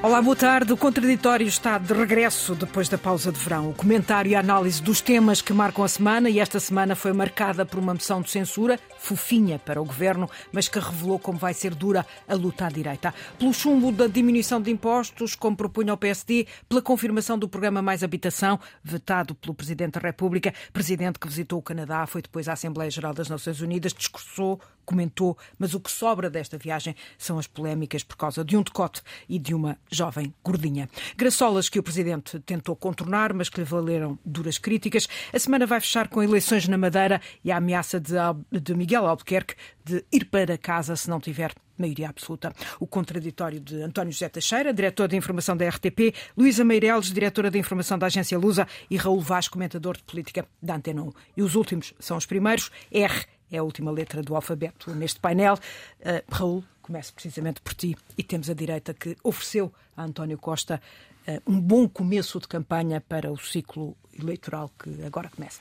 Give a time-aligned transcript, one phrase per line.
[0.00, 0.72] Olá, boa tarde.
[0.72, 3.70] O contraditório está de regresso depois da pausa de verão.
[3.70, 7.12] O comentário e a análise dos temas que marcam a semana, e esta semana foi
[7.12, 11.54] marcada por uma moção de censura, fofinha para o governo, mas que revelou como vai
[11.54, 13.14] ser dura a luta à direita.
[13.38, 18.02] Pelo chumbo da diminuição de impostos, como propunha o PSD, pela confirmação do programa Mais
[18.02, 22.90] Habitação, vetado pelo Presidente da República, presidente que visitou o Canadá, foi depois à Assembleia
[22.90, 28.02] Geral das Nações Unidas, discursou, comentou, mas o que sobra desta viagem são as polémicas
[28.02, 30.88] por causa de um decote e de uma jovem gordinha.
[31.14, 35.06] Graçolas que o Presidente tentou contornar, mas que lhe valeram duras críticas.
[35.30, 38.14] A semana vai fechar com eleições na Madeira e a ameaça de,
[38.50, 42.52] de Albuquerque de ir para casa se não tiver maioria absoluta.
[42.80, 47.58] O contraditório de António José Teixeira, diretor de informação da RTP, Luísa Meireles, diretora de
[47.58, 51.12] informação da agência Lusa e Raul Vaz, comentador de política da Antena 1.
[51.36, 52.70] E os últimos são os primeiros.
[52.90, 55.54] R é a última letra do alfabeto neste painel.
[55.54, 57.96] Uh, Raul, começo precisamente por ti.
[58.16, 60.80] E temos a direita que ofereceu a António Costa
[61.26, 65.60] uh, um bom começo de campanha para o ciclo eleitoral que agora começa.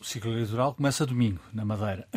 [0.00, 2.08] O ciclo eleitoral começa domingo, na Madeira.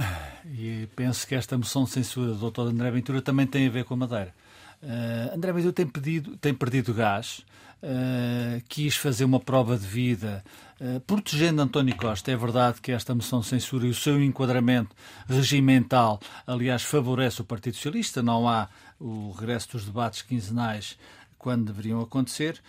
[0.57, 2.61] E penso que esta moção de censura do Dr.
[2.61, 4.33] André Ventura também tem a ver com a Madeira.
[4.81, 7.45] Uh, André Ventura tem, pedido, tem perdido gás,
[7.81, 10.43] uh, quis fazer uma prova de vida
[10.79, 12.31] uh, protegendo António Costa.
[12.31, 14.95] É verdade que esta moção de censura e o seu enquadramento
[15.27, 18.23] regimental, aliás, favorece o Partido Socialista.
[18.23, 20.97] Não há o regresso dos debates quinzenais
[21.43, 22.61] quando deveriam acontecer.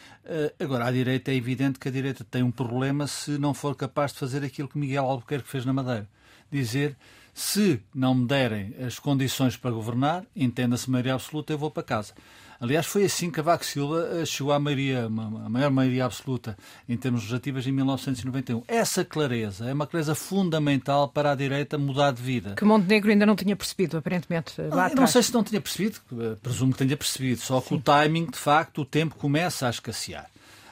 [0.58, 4.12] Agora, à direita é evidente que a direita tem um problema se não for capaz
[4.12, 6.08] de fazer aquilo que Miguel Albuquerque fez na Madeira.
[6.50, 6.96] Dizer
[7.32, 12.12] se não me derem as condições para governar, entenda-se maioria absoluta, eu vou para casa.
[12.60, 15.08] Aliás, foi assim que Cavaco Silva eh, chegou à maioria, a
[15.48, 16.56] maior maioria absoluta
[16.88, 18.62] em termos legislativos em 1991.
[18.68, 22.54] Essa clareza é uma clareza fundamental para a direita mudar de vida.
[22.56, 24.60] Que Montenegro ainda não tinha percebido, aparentemente.
[24.60, 27.68] Lá não, não sei se não tinha percebido, eh, presumo que tenha percebido, só que
[27.68, 27.74] Sim.
[27.76, 30.28] o timing, de facto, o tempo começa a escassear.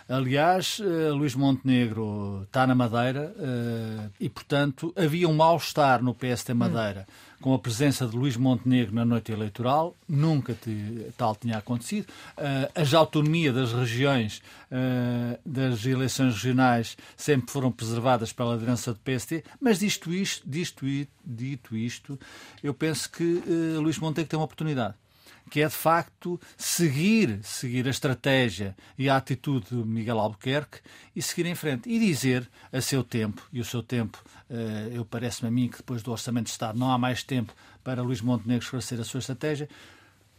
[0.09, 0.79] Aliás,
[1.15, 3.35] Luís Montenegro está na Madeira
[4.21, 7.32] e, portanto, havia um mal-estar no PST Madeira hum.
[7.43, 9.95] Com a presença de Luís Montenegro na noite eleitoral.
[10.09, 12.07] Nunca te, tal tinha acontecido.
[12.39, 14.41] Uh, as autonomias das regiões,
[15.45, 19.45] das eleições regionais, sempre foram preservadas pela liderança do PST.
[19.61, 20.87] Mas, disto isto, disto,
[21.25, 22.19] dito isto,
[22.63, 23.43] eu penso que
[23.79, 24.95] Luís Montenegro tem uma oportunidade
[25.51, 30.79] que é de facto seguir, seguir a estratégia e a atitude de Miguel Albuquerque
[31.15, 31.89] e seguir em frente.
[31.89, 35.79] E dizer a seu tempo, e o seu tempo, eh, eu parece-me a mim que
[35.79, 39.21] depois do Orçamento de Estado não há mais tempo para Luís Montenegro esclarecer a sua
[39.21, 39.69] estratégia,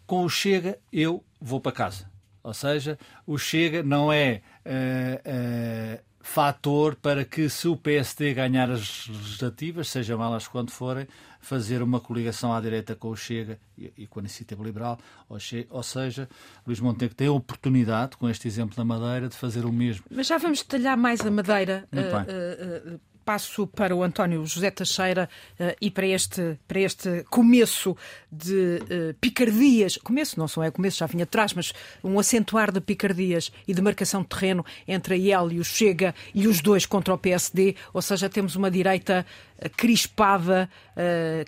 [0.06, 2.12] com o Chega eu vou para casa.
[2.42, 4.42] Ou seja, o Chega não é.
[4.66, 11.06] Uh, uh, fator para que, se o PSD ganhar as legislativas, sejam elas quando forem,
[11.44, 14.98] fazer uma coligação à direita com o Chega e, e com a Iniciativa Liberal,
[15.30, 15.38] ou,
[15.70, 16.28] ou, seja,
[16.66, 20.06] Luís Montenegro tem a oportunidade, com este exemplo da Madeira, de fazer o mesmo.
[20.09, 21.88] Mas já vamos detalhar mais a Madeira.
[21.92, 27.26] Uh, uh, uh, passo para o António José Teixeira uh, e para este, para este
[27.30, 27.96] começo
[28.31, 29.98] de uh, picardias.
[29.98, 31.74] Começo, não são é começo, já vinha atrás, mas
[32.04, 36.14] um acentuar de picardias e de marcação de terreno entre a IEL e o Chega
[36.34, 37.75] e os dois contra o PSD.
[37.94, 39.25] Ou seja, temos uma direita
[39.69, 40.69] crispada,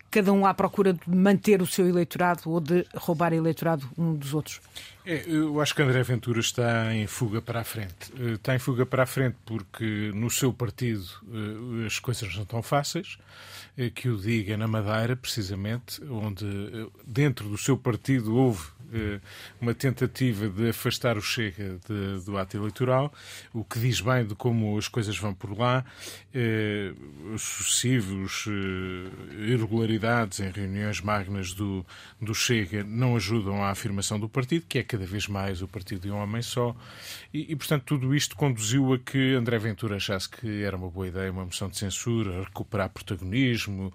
[0.09, 4.33] cada um à procura de manter o seu eleitorado ou de roubar eleitorado um dos
[4.33, 4.61] outros.
[5.05, 8.11] É, eu acho que André Ventura está em fuga para a frente.
[8.19, 12.41] Eh, está em fuga para a frente porque no seu partido eh, as coisas não
[12.41, 13.19] estão fáceis.
[13.77, 16.45] Eh, que o diga na Madeira, precisamente, onde
[17.05, 18.74] dentro do seu partido houve eh,
[19.59, 23.13] uma tentativa de afastar o Chega de, do ato eleitoral,
[23.53, 25.85] o que diz bem de como as coisas vão por lá,
[26.33, 26.93] eh,
[27.33, 31.85] os sucessivos eh, irregularidades em reuniões magnas do,
[32.21, 36.01] do Chega não ajudam à afirmação do partido, que é cada vez mais o partido
[36.01, 36.75] de um homem só,
[37.33, 41.07] e, e portanto tudo isto conduziu a que André Ventura achasse que era uma boa
[41.07, 43.93] ideia uma moção de censura, recuperar protagonismo,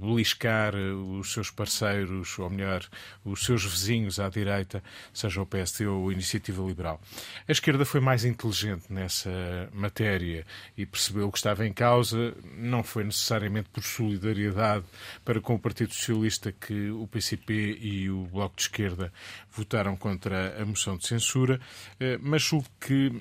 [0.00, 2.84] beliscar os seus parceiros, ou melhor,
[3.24, 4.82] os seus vizinhos vizinhos à direita,
[5.12, 7.00] seja o PSD ou a Iniciativa Liberal.
[7.46, 9.30] A esquerda foi mais inteligente nessa
[9.72, 12.34] matéria e percebeu o que estava em causa.
[12.56, 14.84] Não foi necessariamente por solidariedade
[15.24, 19.12] para com o Partido Socialista que o PCP e o Bloco de Esquerda
[19.50, 21.60] votaram contra a moção de censura,
[21.98, 23.12] eh, mas o que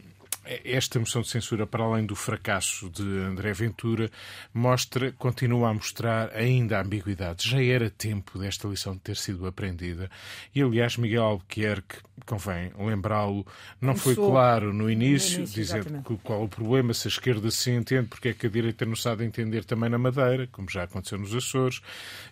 [0.63, 4.09] esta moção de censura, para além do fracasso de André Ventura,
[4.53, 7.49] mostra, continua a mostrar ainda a ambiguidade.
[7.49, 10.09] Já era tempo desta lição ter sido aprendida.
[10.53, 13.45] E, aliás, Miguel Albuquerque, convém lembrá-lo,
[13.79, 17.71] não foi claro no início, no início dizendo qual o problema, se a esquerda se
[17.71, 21.17] entende, porque é que a direita não sabe entender também na Madeira, como já aconteceu
[21.17, 21.81] nos Açores,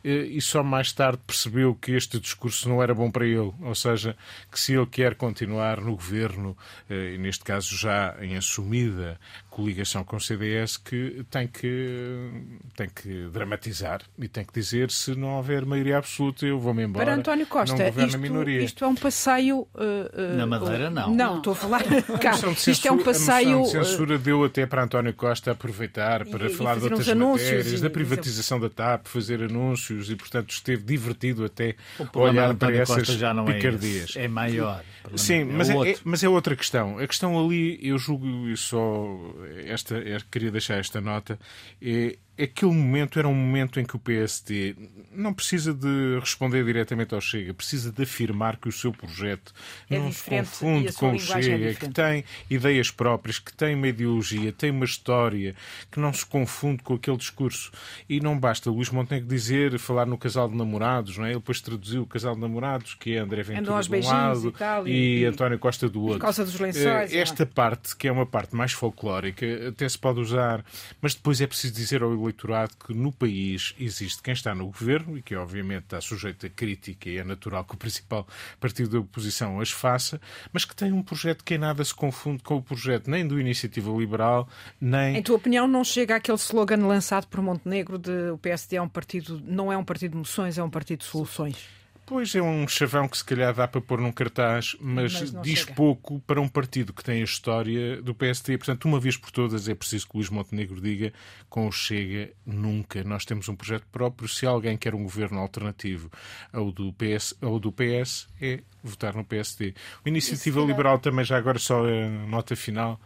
[0.03, 3.75] eh, e só mais tarde percebeu que este discurso não era bom para ele, ou
[3.75, 4.15] seja,
[4.51, 6.57] que se ele quer continuar no governo,
[6.89, 9.19] eh, e neste caso já em assumida
[9.53, 12.31] coligação com o CDS, que tem que,
[12.75, 17.05] tem que dramatizar e tem que dizer se não houver maioria absoluta eu vou-me embora.
[17.05, 19.59] Para António Costa, isto, isto, é um passeio...
[19.59, 21.13] Uh, uh, Na Madeira não.
[21.13, 21.83] Não, estou a falar
[22.19, 22.31] cá.
[22.67, 23.55] Isto é um passeio...
[23.55, 26.85] A moção de censura deu até para António Costa aproveitar para e, falar e de
[26.85, 31.75] outras matérias, da privatização da TAP, fazer anúncios e, portanto, esteve divertido até
[32.15, 34.15] olhar para essas já não é picardias.
[34.15, 34.83] É, é maior.
[35.15, 36.97] Sim, é mas, é, mas é outra questão.
[36.97, 39.05] A questão ali, eu julgo e só
[39.45, 39.95] esta,
[40.31, 41.39] queria deixar esta nota,
[41.81, 44.75] é, aquele momento era um momento em que o PSD
[45.11, 49.53] não precisa de responder diretamente ao Chega, precisa de afirmar que o seu projeto
[49.89, 53.75] é não se confunde com o é Chega, é que tem ideias próprias, que tem
[53.75, 55.55] uma ideologia, tem uma história,
[55.91, 57.71] que não se confunde com aquele discurso.
[58.09, 61.29] E não basta Luís Montenegro dizer, falar no casal de namorados, não é?
[61.29, 64.51] Ele depois traduziu o casal de namorados, que é André Ventura de um lado e,
[64.51, 66.19] tal, e, e, António Costa do outro.
[66.19, 67.13] Causa dos lençóis.
[67.13, 70.65] Eh, esta parte, que é uma parte mais folclórica, até se pode usar,
[70.99, 75.17] mas depois é preciso dizer ao eleitorado que no país existe quem está no governo
[75.17, 78.27] e que, obviamente, está sujeito a crítica e é natural que o principal
[78.59, 80.19] partido da oposição as faça,
[80.51, 83.39] mas que tem um projeto que em nada se confunde com o projeto nem do
[83.39, 84.47] Iniciativa Liberal,
[84.79, 85.17] nem.
[85.17, 88.89] Em tua opinião, não chega aquele slogan lançado por Montenegro de o PSD é um
[88.89, 91.82] partido, não é um partido de moções, é um partido de soluções?
[92.05, 95.59] Pois é um chavão que se calhar dá para pôr num cartaz, mas, mas diz
[95.59, 95.73] chega.
[95.73, 98.57] pouco para um partido que tem a história do PSD.
[98.57, 101.13] Portanto, uma vez por todas é preciso que Luís Montenegro diga
[101.49, 103.03] com o Chega nunca.
[103.05, 104.27] Nós temos um projeto próprio.
[104.27, 106.11] Se alguém quer um governo alternativo
[106.51, 109.73] ao do PS, ao do PS é votar no PSD.
[110.05, 112.99] O Iniciativa Liberal também, já agora só a nota final,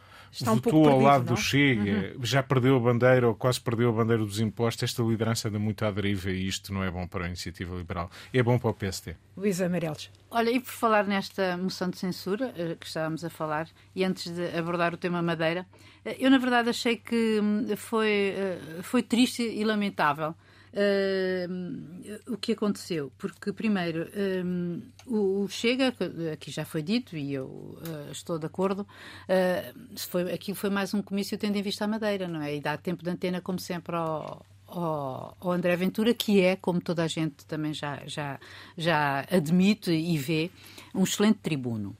[0.44, 1.34] Está votou um ao lado não?
[1.34, 2.24] do Chega, uhum.
[2.24, 4.84] já perdeu a bandeira ou quase perdeu a bandeira dos impostos.
[4.84, 8.10] Esta liderança anda muito à deriva e isto não é bom para a iniciativa liberal.
[8.32, 9.16] É bom para o PSD.
[9.36, 10.12] Luísa Amarelos.
[10.30, 14.32] Olha, e por falar nesta moção de censura eh, que estávamos a falar, e antes
[14.32, 15.66] de abordar o tema Madeira,
[16.06, 20.36] eh, eu na verdade achei que hum, foi, eh, foi triste e lamentável
[20.74, 23.12] Uh, o que aconteceu?
[23.18, 24.10] Porque, primeiro,
[24.46, 25.94] um, o, Chega,
[26.32, 30.94] aqui já foi dito e eu uh, estou de acordo, uh, foi, aquilo foi mais
[30.94, 32.56] um comício tendo em vista a Madeira, não é?
[32.56, 36.82] E dá tempo de antena, como sempre, ao, ao, ao, André Ventura, que é, como
[36.82, 38.40] toda a gente também já, já,
[38.78, 40.52] já admite e vê,
[40.94, 41.96] um excelente tribuno.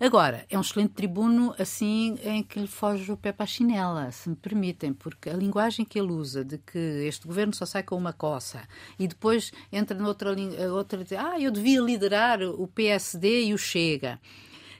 [0.00, 4.10] Agora, é um excelente tribuno assim em que lhe foge o pé para a chinela,
[4.10, 7.82] se me permitem, porque a linguagem que ele usa de que este governo só sai
[7.82, 8.66] com uma coça
[8.98, 10.34] e depois entra noutra
[10.72, 14.18] outra ah, eu devia liderar o PSD e o Chega.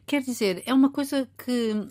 [0.07, 1.87] Quer dizer, é uma coisa que,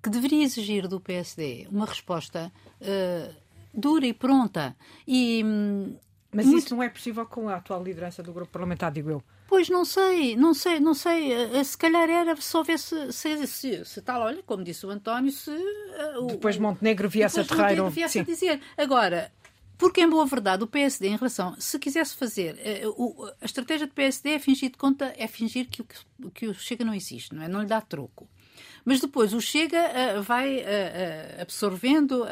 [0.00, 3.34] que deveria exigir do PSD uma resposta uh,
[3.74, 4.76] dura e pronta.
[5.04, 5.96] E, hum,
[6.32, 6.58] Mas muito...
[6.58, 9.22] isso não é possível com a atual liderança do grupo parlamentar, digo eu.
[9.48, 11.32] Pois não sei, não sei, não sei.
[11.32, 14.90] Eh, se calhar era só ver se, se, se, se tal, olha, como disse o
[14.90, 15.50] António, se.
[15.50, 17.84] Uh, depois Montenegro viesse a terreiro.
[17.84, 18.20] Montenegro viesse Sim.
[18.20, 18.60] a dizer.
[18.76, 19.32] Agora,
[19.78, 22.54] porque, em boa verdade, o PSD, em relação, se quisesse fazer,
[22.84, 26.46] uh, o, a estratégia do PSD é fingir de conta, é fingir que, que, que
[26.48, 27.48] o Chega não existe, não é?
[27.48, 28.28] Não lhe dá troco.
[28.84, 32.24] Mas depois o Chega uh, vai uh, absorvendo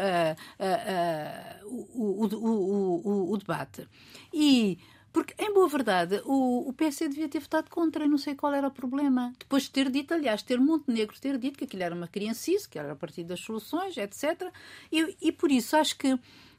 [1.64, 3.86] o, o, o, o, debate.
[4.32, 4.78] E
[5.14, 8.52] porque, em boa verdade, o, o PC devia ter votado contra, e não sei qual
[8.52, 9.32] era o problema.
[9.38, 12.76] Depois de ter dito, aliás, ter Montenegro ter dito que aquilo era uma criancice, que
[12.76, 14.50] era a partir das soluções, etc.
[14.90, 16.08] E, e por isso acho que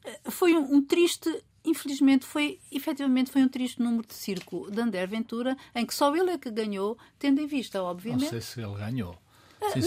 [0.05, 1.29] eh, foi um, um triste
[1.65, 6.15] infelizmente foi efetivamente foi um triste número de circo de André Ventura em que só
[6.15, 9.17] ele é que ganhou tendo em vista obviamente não sei se ele ganhou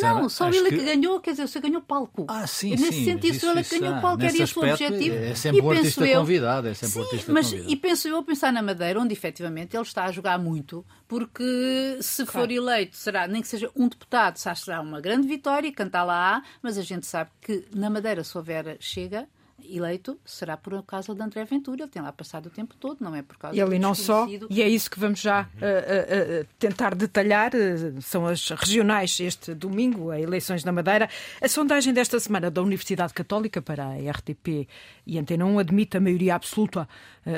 [0.03, 0.79] não, só ele é que...
[0.79, 2.27] que ganhou, quer dizer, você ganhou palco.
[2.29, 3.05] Ah, sim, Nesse sim.
[3.05, 5.17] sentido, só ele é que ganhou palco, era esse o objetivo.
[5.17, 7.73] É sempre o artista eu, convidado, é sempre sim, o artista mas, convidado.
[7.73, 11.99] E penso eu a pensar na Madeira, onde efetivamente ele está a jogar muito, porque
[12.01, 12.49] se claro.
[12.49, 16.79] for eleito, será, nem que seja um deputado, será uma grande vitória, cantar lá, mas
[16.79, 19.29] a gente sabe que na Madeira, se houver chega,
[19.65, 21.83] eleito será por causa de André Ventura.
[21.83, 24.27] Ele tem lá passado o tempo todo, não é por causa Ele e não só,
[24.49, 27.53] e é isso que vamos já uh, uh, uh, tentar detalhar.
[28.01, 31.09] são as regionais este domingo, as eleições na Madeira.
[31.41, 34.69] A sondagem desta semana da Universidade Católica para a RTP
[35.07, 36.89] e Antena 1 admite a maioria absoluta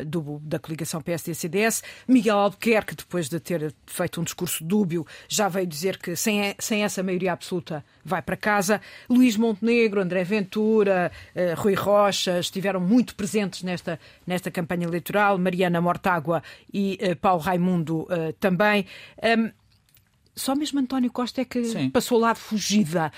[0.07, 1.83] do, da coligação PSD-CDS.
[2.07, 6.85] Miguel Albuquerque, depois de ter feito um discurso dúbio, já veio dizer que sem, sem
[6.85, 8.81] essa maioria absoluta vai para casa.
[9.09, 11.11] Luís Montenegro, André Ventura,
[11.57, 16.43] Rui Rocha, estiveram muito presentes nesta, nesta campanha eleitoral, Mariana Mortágua
[16.73, 18.07] e uh, Paulo Raimundo
[18.39, 18.87] também.
[19.23, 19.51] Um,
[20.35, 21.91] só mesmo António Costa é que Sim.
[21.91, 23.13] passou lá fugida.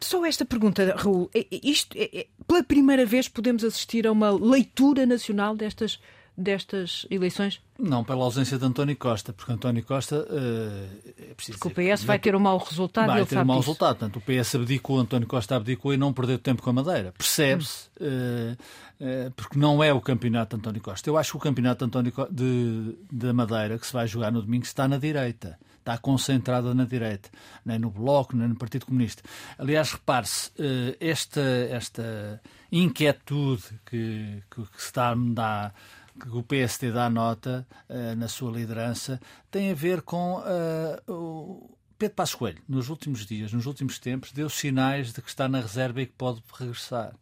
[0.00, 1.30] Só esta pergunta, Raul.
[1.50, 5.98] Isto, é, é, pela primeira vez podemos assistir a uma leitura nacional destas
[6.40, 7.60] destas eleições?
[7.78, 11.96] Não, pela ausência de António Costa, porque António Costa uh, é preciso porque dizer, o
[11.96, 13.06] PS vai ter um mau resultado.
[13.08, 13.70] Vai ter um mau disso.
[13.70, 13.98] resultado.
[13.98, 17.12] Portanto, o PS abdicou, António Costa abdicou e não perdeu tempo com a Madeira.
[17.16, 18.52] Percebe-se, uh,
[19.00, 21.08] uh, porque não é o campeonato de António Costa.
[21.08, 24.32] Eu acho que o campeonato de, António Co de, de Madeira, que se vai jogar
[24.32, 27.28] no domingo, está na direita está concentrada na direita,
[27.64, 29.22] nem no Bloco, nem no Partido Comunista.
[29.58, 30.52] Aliás, repare-se,
[31.00, 35.74] esta, esta inquietude que, que, que se a dar
[36.20, 39.18] que o PSD dá nota uh, na sua liderança
[39.50, 44.32] tem a ver com uh, o Pedro Passos Coelho, nos últimos dias, nos últimos tempos,
[44.32, 47.14] deu sinais de que está na reserva e que pode regressar.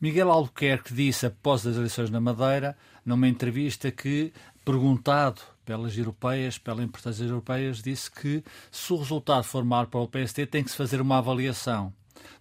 [0.00, 4.32] Miguel Albuquerque disse, após as eleições na Madeira, numa entrevista que,
[4.64, 10.08] perguntado pelas europeias, pelas importâncias europeias, disse que se o resultado for mal para o
[10.08, 11.92] PSD, tem que se fazer uma avaliação.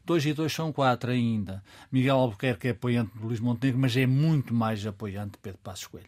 [0.05, 1.61] 2 e 2 são 4 ainda.
[1.91, 5.87] Miguel Albuquerque é apoiante de Luís Montenegro, mas é muito mais apoiante de Pedro Passos
[5.87, 6.07] Coelho.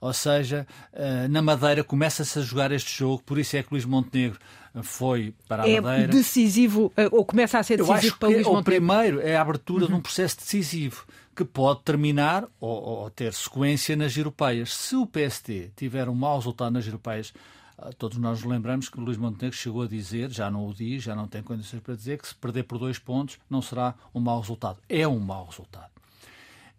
[0.00, 3.84] Ou seja, eh, na Madeira começa-se a jogar este jogo, por isso é que Luís
[3.84, 4.40] Montenegro
[4.82, 6.10] foi para a é Madeira.
[6.10, 8.60] É decisivo, eh, ou começa a ser decisivo para Luís Montenegro?
[8.60, 9.90] O primeiro é a abertura uhum.
[9.90, 11.06] de um processo decisivo
[11.36, 14.72] que pode terminar ou, ou, ter sequência nas europeias.
[14.72, 17.34] Se o PST tiver um mau resultado nas europeias,
[17.76, 21.02] ah, todos nós nos lembramos que Luís Montenegro chegou a dizer, já não o diz,
[21.02, 24.20] já não tem condições para dizer, que se perder por dois pontos não será um
[24.20, 24.78] mau resultado.
[24.88, 25.90] É um mau resultado.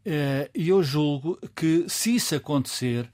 [0.03, 3.07] Eh, e eu julgo que, se isso acontecer,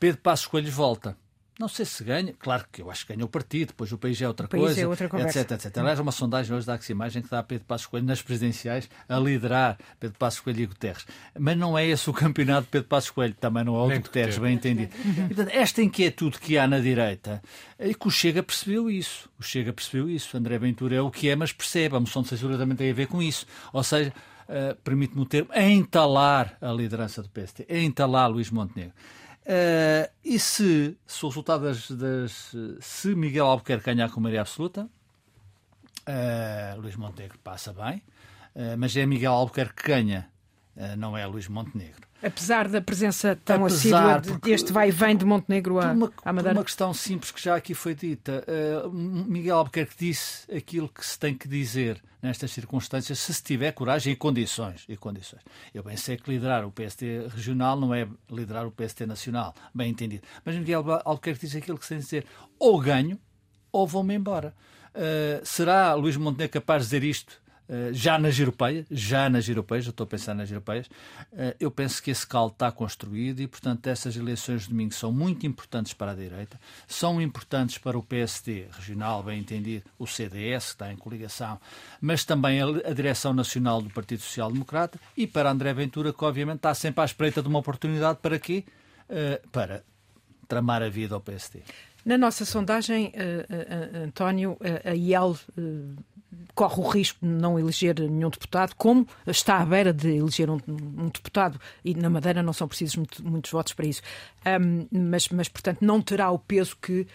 [0.00, 1.16] Pedro Passos Coelho volta.
[1.60, 4.18] Não sei se ganha, claro que eu acho que ganha o partido, depois o país
[4.22, 5.40] é outra país coisa, é outra conversa.
[5.40, 5.76] etc, etc.
[5.76, 9.18] Aliás, uma sondagem hoje da Imagem que dá a Pedro Passos Coelho nas presidenciais a
[9.18, 11.04] liderar Pedro Passos Coelho e Guterres.
[11.38, 13.98] Mas não é esse o campeonato de Pedro Passos Coelho, também não é o de
[13.98, 14.90] Guterres, bem entendido.
[15.04, 17.42] E, portanto, esta inquietude que há na direita,
[17.78, 19.28] e que o Chega percebeu isso.
[19.38, 20.34] O Chega percebeu isso.
[20.38, 21.94] André Ventura é o que é, mas percebe.
[21.94, 23.44] A moção de censura também tem a ver com isso.
[23.70, 24.14] Ou seja,
[24.48, 28.94] uh, permite-me o termo, entalar a liderança do PST, entalar Luís Montenegro.
[29.42, 34.88] Uh, e se, se o resultado das, das, Se Miguel Albuquerque ganhar com maioria absoluta,
[36.06, 38.02] uh, Luís Montenegro passa bem,
[38.54, 40.29] uh, mas é Miguel Albuquerque que ganha,
[40.96, 42.10] não é Luís Montenegro.
[42.22, 46.32] Apesar da presença tão Apesar, assídua deste vai e vem de Montenegro a, uma, à
[46.32, 46.58] Madeira?
[46.58, 48.44] uma questão simples que já aqui foi dita.
[48.46, 53.72] Uh, Miguel Albuquerque disse aquilo que se tem que dizer nestas circunstâncias, se se tiver
[53.72, 54.84] coragem e condições.
[54.86, 55.40] E condições.
[55.72, 59.90] Eu bem sei que liderar o PST regional não é liderar o PST nacional, bem
[59.90, 60.22] entendido.
[60.44, 62.26] Mas Miguel Albuquerque diz aquilo que se tem que dizer.
[62.58, 63.18] Ou ganho,
[63.72, 64.54] ou vou-me embora.
[64.90, 67.39] Uh, será Luís Montenegro capaz de dizer isto eh,
[67.92, 70.90] já nas europeias, já nas europeias, já estou a pensar nas europeias,
[71.32, 75.12] eh, eu penso que esse caldo está construído e, portanto, essas eleições de domingo são
[75.12, 80.66] muito importantes para a direita, são importantes para o PSD regional, bem entendido, o CDS,
[80.66, 81.60] que está em coligação,
[82.00, 86.56] mas também a, direção nacional do Partido Social Democrata e para André Ventura, que obviamente
[86.56, 88.64] está sempre à espreita de uma oportunidade para quê?
[89.08, 89.84] Eh, para
[90.50, 91.62] tramar a vida ao PSD.
[92.04, 95.36] Na nossa sondagem, uh, uh, António, uh, a IEL
[96.54, 100.58] corre o risco de não eleger nenhum deputado, como está à beira de eleger um,
[100.68, 104.02] um deputado, e na Madeira não são precisos muito, muitos votos para isso.
[104.46, 107.06] Um, mas, mas, portanto, não terá o peso que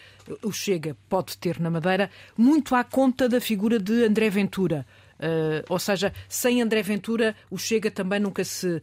[0.41, 4.85] o Chega pode ter na Madeira, muito à conta da figura de André Ventura.
[5.17, 8.81] Uh, ou seja, sem André Ventura, o Chega também nunca se uh,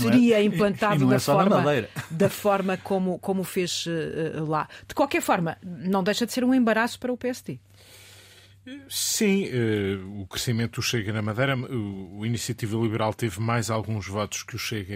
[0.00, 1.64] teria é, implantado da, é forma,
[2.10, 4.68] da forma como, como fez uh, lá.
[4.86, 7.58] De qualquer forma, não deixa de ser um embaraço para o PSD.
[8.86, 9.46] Sim,
[10.20, 14.56] o crescimento do Chega na Madeira, o, o, Iniciativa Liberal teve mais alguns votos que
[14.56, 14.94] o Chega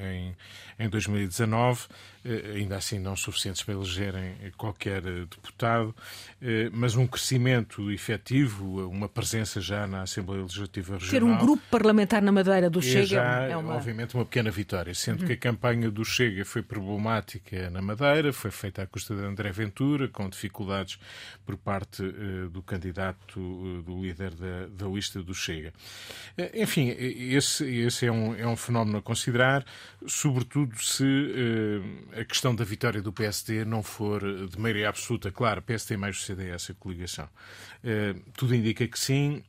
[0.00, 0.36] em,
[0.78, 1.88] em 2019.
[2.22, 5.94] Eh, ainda assim não suficientes para elegerem qualquer eh, deputado,
[6.42, 11.10] eh, mas um crescimento efetivo, uma presença já na Assembleia Legislativa Regional.
[11.10, 13.74] Ter um grupo parlamentar na Madeira do é Chega já, é uma...
[13.74, 15.28] obviamente, uma pequena vitória, sendo uhum.
[15.28, 19.50] que a campanha do Chega foi problemática na Madeira, foi feita à custa de André
[19.50, 20.98] Ventura, com dificuldades
[21.46, 22.02] por parte
[22.52, 25.72] do candidato, do líder da, da, lista do Chega.
[26.54, 29.64] Enfim, esse, esse é, um, é um fenómeno a considerar,
[30.06, 31.04] sobretudo se
[32.14, 35.30] a questão da vitória do PSD não for de maioria absoluta.
[35.30, 37.28] Claro, PSD mais o CDS, a coligação.
[38.34, 39.42] tudo indica que sim.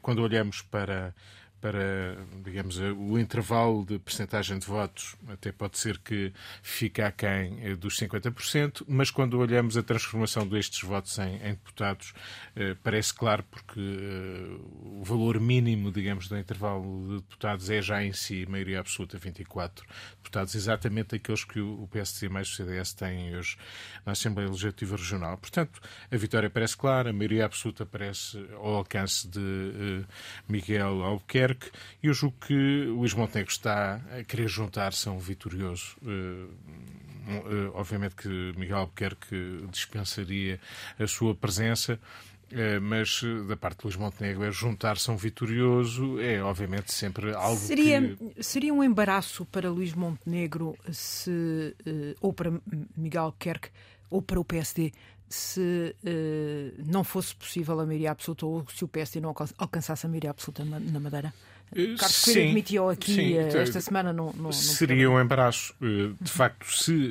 [0.00, 1.14] quando olhamos para
[1.62, 7.76] para, digamos, o intervalo de percentagem de votos até pode ser que fique aquém eh,
[7.76, 12.14] dos 50%, mas quando olhamos a transformação destes votos em, em deputados,
[12.56, 18.02] eh, parece claro porque eh, o valor mínimo, digamos, do intervalo de deputados é já
[18.02, 22.92] em si maioria absoluta, 24 deputados, exatamente aqueles que o, o PSD mais o CDS
[22.92, 23.56] têm hoje
[24.04, 25.38] na Assembleia Legislativa Regional.
[25.38, 30.06] Portanto, a vitória parece clara, a maioria absoluta parece ao alcance de uh,
[30.48, 31.70] Miguel Albuquerque, Albuquerque.
[32.02, 35.96] Eu julgo que Luís Montenegro está a querer juntar-se a um vitorioso.
[36.02, 36.48] Uh,
[37.28, 40.58] uh, obviamente que Miguel Albuquerque dispensaria
[40.98, 41.98] a sua presença.
[42.50, 47.32] Uh, mas da parte de Luís Montenegro é juntar-se a um vitorioso é obviamente sempre
[47.32, 48.44] algo seria, que...
[48.44, 51.74] Seria um embaraço para Luís Montenegro se,
[52.20, 52.52] ou para
[52.94, 53.70] Miguel Albuquerque
[54.10, 54.92] ou para o PSD
[55.32, 60.08] se uh, não fosse possível a maioria absoluta ou se o PSD não alcançasse a
[60.08, 61.32] maioria absoluta na Madeira?
[61.74, 65.74] Eh, Carlos admitiu aqui sim, uh, esta semana no, no, Seria um embaraço.
[66.20, 67.10] De facto, se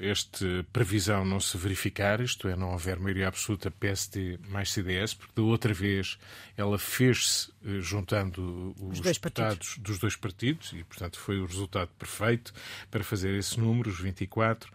[0.00, 5.32] esta previsão não se verificar, isto é, não houver maioria absoluta PSD mais CDS, porque
[5.34, 6.18] da outra vez
[6.56, 9.78] ela fez-se juntando os, os dois deputados partidos.
[9.78, 12.52] dos dois partidos e, portanto, foi o resultado perfeito
[12.90, 14.70] para fazer esse número, os 24.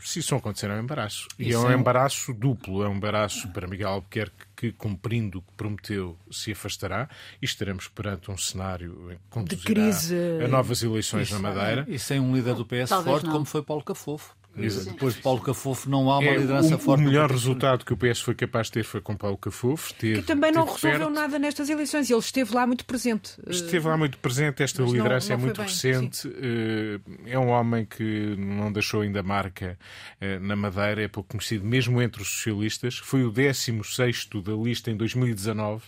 [0.00, 1.28] Se isso não acontecer, é um embaraço.
[1.38, 2.82] E Isso é um é embaraço duplo.
[2.82, 7.08] É um embaraço para Miguel Albuquerque, que, cumprindo o que prometeu, se afastará.
[7.40, 11.84] E estaremos perante um cenário que conduzirá a novas eleições Isso, na Madeira.
[11.88, 13.32] E sem um líder do PS Talvez forte, não.
[13.32, 14.36] como foi Paulo Cafofo.
[14.54, 17.02] Depois de Paulo Cafofo não há uma é, liderança o, forte.
[17.02, 19.94] O melhor resultado que o PS foi capaz de ter foi com Paulo Cafofo.
[19.94, 21.10] Teve, que também não resolveu perto.
[21.10, 22.10] nada nestas eleições.
[22.10, 23.32] Ele esteve lá muito presente.
[23.46, 24.62] Esteve lá muito presente.
[24.62, 26.16] Esta Mas liderança não, não é muito bem, recente.
[26.18, 26.32] Sim.
[26.36, 27.00] Eh,
[27.32, 29.78] é um homem que não deixou ainda marca
[30.20, 31.02] eh, na Madeira.
[31.02, 32.98] É pouco conhecido, mesmo entre os socialistas.
[32.98, 35.82] Foi o 16 da lista em 2019.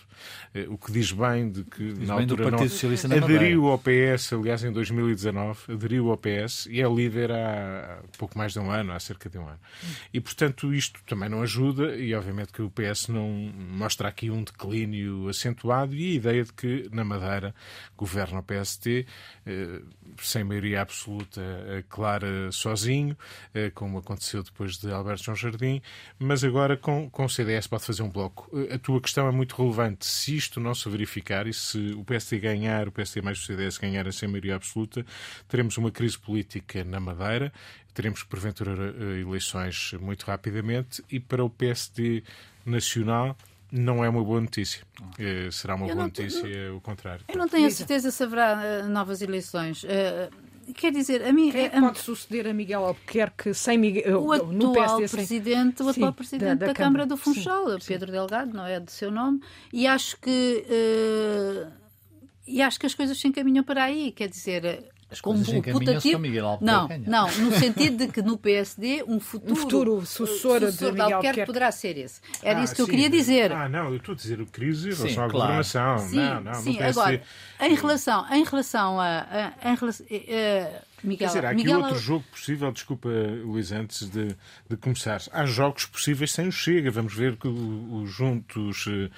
[0.55, 4.63] Eh, o que diz bem de que diz na altura não aderiu ao PS, aliás,
[4.63, 5.71] em 2019.
[5.71, 9.37] Aderiu ao PS e é líder há pouco mais de um ano, há cerca de
[9.37, 9.59] um ano.
[10.13, 14.43] E, portanto, isto também não ajuda e, obviamente, que o PS não mostra aqui um
[14.43, 17.53] declínio acentuado e a ideia de que na Madeira
[17.97, 19.05] governa o PST
[19.45, 19.81] eh,
[20.21, 23.17] sem maioria absoluta eh, clara sozinho,
[23.53, 25.81] eh, como aconteceu depois de Alberto João Jardim,
[26.17, 28.49] mas agora com, com o CDS pode fazer um bloco.
[28.71, 30.05] A tua questão é muito relevante.
[30.05, 33.77] Se isto não se verificar e se o PSD ganhar, o PSD mais o CDS
[33.77, 35.05] ganhar sem maioria absoluta,
[35.47, 37.51] teremos uma crise política na Madeira
[37.95, 42.23] teremos porventura eh, eleições muito rapidamente e para o PSD
[42.65, 43.35] nacional
[43.71, 44.83] não é uma boa notícia.
[45.19, 47.25] Uh, será uma eu boa notícia eu, o contrário.
[47.27, 49.83] Eu não tenho a certeza se haverá uh, novas eleições.
[49.83, 51.51] Uh, quer dizer, a mim.
[51.51, 54.21] Quem é pode suceder a Miguel Albuquerque sem Miguel.
[54.21, 55.85] O atual no PSD, presidente, sem...
[55.85, 58.11] o atual Sim, presidente da, da, da Câmara, Câmara do Funchal, Sim, Pedro.
[58.11, 59.41] Delgado, não é do seu nome,
[59.73, 60.65] e acho que.
[62.47, 64.11] e acho que as coisas se encaminham para aí.
[64.11, 66.19] Quer dizer, as como um putativo.
[66.61, 70.95] Não, não, no sentido de que no PSD um futuro, um futuro sucessor, sucessor de,
[70.95, 72.21] de Albuquerque poderá ser esse.
[72.43, 72.83] Era ah, isso que sim.
[72.83, 73.51] eu queria dizer.
[73.51, 75.97] Ah, não, eu estou a dizer o crise em relação à governação.
[75.99, 76.81] Sim, não, não, sim.
[76.81, 77.21] Agora,
[77.61, 81.63] em relação, em relação a, a, em relação, a, eh, Miguel, Quer dizer, há aqui
[81.63, 81.79] Miguel...
[81.79, 83.09] outro jogo possível, desculpa,
[83.43, 84.35] Luís, antes de,
[84.69, 85.21] de começar.
[85.31, 86.91] Há jogos possíveis sem o Chega.
[86.91, 89.09] Vamos ver que os juntos uh,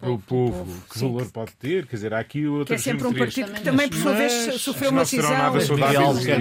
[0.00, 1.06] pelo povo, povo, que sim.
[1.06, 1.86] valor pode ter.
[1.86, 4.60] Quer dizer, há aqui outras Que é sempre um partido que também, por sua vez,
[4.60, 5.30] sofreu uma cisão.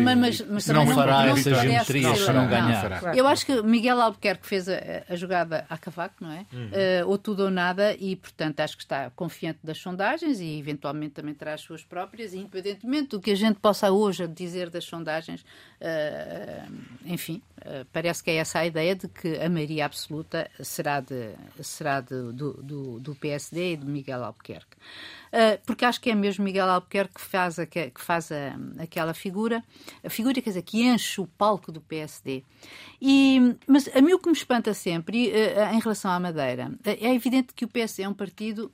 [0.03, 3.15] Mas, mas, mas, não fará essa geometria para não ganhar.
[3.15, 6.45] Eu acho que Miguel Albuquerque fez a, a jogada a cavaco, não é?
[6.51, 6.67] Uhum.
[6.67, 11.13] Uh, ou tudo ou nada, e portanto acho que está confiante das sondagens e eventualmente
[11.13, 15.41] também terá as suas próprias, independentemente do que a gente possa hoje dizer das sondagens,
[15.41, 16.73] uh,
[17.06, 21.34] enfim, uh, parece que é essa a ideia de que a maioria absoluta será, de,
[21.62, 24.75] será de, do, do, do, PSD e de Miguel Albuquerque.
[25.28, 29.13] Uh, porque acho que é mesmo Miguel Albuquerque que faz, a, que faz a, aquela
[29.13, 29.63] figura,
[30.04, 32.43] a figura, quer dizer, que enche o palco do PSD.
[33.01, 35.32] E, mas a mim o que me espanta sempre,
[35.73, 38.71] em relação à Madeira, é evidente que o PSD é um partido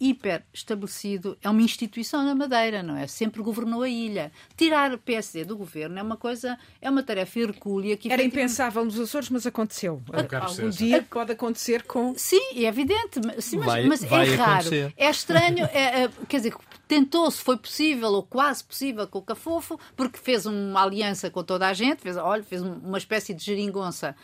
[0.00, 3.06] hiper estabelecido, é uma instituição na Madeira, não é?
[3.06, 4.30] Sempre governou a ilha.
[4.56, 8.84] Tirar o PSD do governo é uma coisa, é uma tarefa hercúlea que Era impensável
[8.84, 10.02] nos Açores, mas aconteceu.
[10.40, 12.14] Algum dia pode acontecer com.
[12.16, 14.52] Sim, é evidente, sim, mas, vai, mas vai é raro.
[14.52, 14.94] Acontecer.
[14.96, 16.54] É estranho, é, é, quer dizer,
[16.86, 21.66] tentou-se, foi possível ou quase possível com o Cafofo, porque fez uma aliança com toda
[21.66, 24.14] a gente, fez, olha, fez uma espécie de geringonça,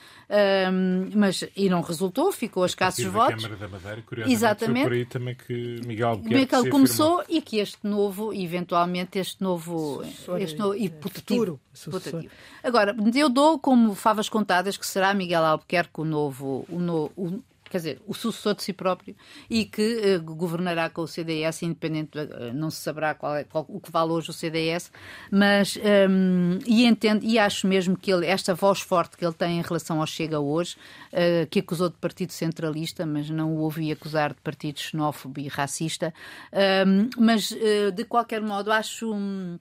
[0.72, 3.42] um, mas e não resultou, ficou a escassos votos.
[3.42, 4.82] Câmara da Madeira, Exatamente.
[4.82, 7.38] Foi por aí também que Miguel Albuquerque Miguel começou afirmou.
[7.38, 10.02] e que este novo, eventualmente este novo,
[10.38, 12.32] este novo putativo, putativo.
[12.62, 17.42] Agora, eu dou como favas contadas que será Miguel Albuquerque o novo, o, no, o,
[17.72, 19.16] quer dizer, o sucessor de si próprio
[19.48, 23.64] e que uh, governará com o CDS, independente, uh, não se saberá qual é, qual,
[23.66, 24.92] o que vale hoje o CDS,
[25.30, 25.78] mas
[26.10, 29.62] um, e entendo, e acho mesmo que ele, esta voz forte que ele tem em
[29.62, 30.76] relação ao Chega hoje,
[31.14, 35.48] uh, que acusou de partido centralista, mas não o ouvi acusar de partido xenófobo e
[35.48, 36.12] racista,
[36.86, 37.54] um, mas
[37.94, 39.12] de qualquer modo acho.
[39.12, 39.58] Um,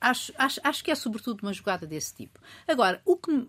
[0.00, 2.40] acho, acho, acho que é sobretudo uma jogada desse tipo.
[2.66, 3.46] Agora, o que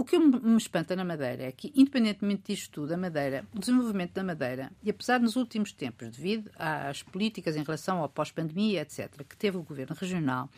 [0.00, 4.14] o que me espanta na Madeira é que, independentemente disto tudo, a Madeira, o desenvolvimento
[4.14, 9.22] da Madeira, e apesar nos últimos tempos, devido às políticas em relação ao pós-pandemia, etc.,
[9.28, 10.48] que teve o governo regional,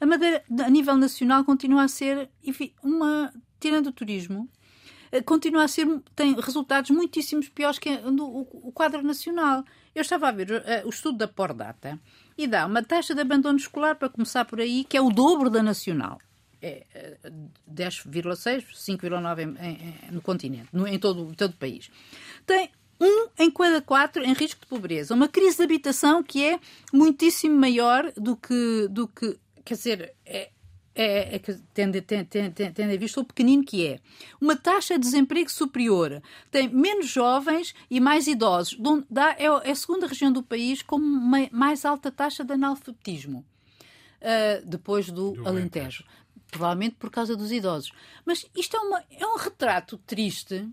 [0.00, 3.32] a Madeira, a nível nacional, continua a ser, enfim, uma.
[3.60, 4.48] tirando o turismo,
[5.12, 9.64] eh, continua a ser, tem resultados muitíssimos piores que no, o, quadro nacional.
[9.94, 11.96] Eu estava a ver uh, o estudo da Pordata
[12.36, 15.48] e dá uma taxa de abandono escolar, para começar por aí, que é o dobro
[15.48, 16.18] da nacional
[16.62, 16.84] é
[17.72, 21.90] 10,6, 5,9 no continente, no, em todo, todo o país.
[22.46, 22.70] Tem
[23.00, 25.14] um em cada quatro em risco de pobreza.
[25.14, 26.60] Uma crise de habitação que é
[26.92, 30.50] muitíssimo maior do que, do que quer dizer, é,
[30.94, 31.38] é, é
[31.72, 34.00] tendo, tendo, tendo, tendo visto o pequenino que é.
[34.40, 36.22] Uma taxa de desemprego superior.
[36.50, 38.78] Tem menos jovens e mais idosos.
[39.08, 40.98] Dá, é, é a segunda região do país com
[41.50, 43.44] mais alta taxa de analfabetismo.
[44.20, 46.04] Uh, depois do, do Alentejo.
[46.04, 46.04] Alentejo
[46.50, 47.92] provavelmente por causa dos idosos.
[48.24, 50.68] Mas isto é, uma, é um retrato triste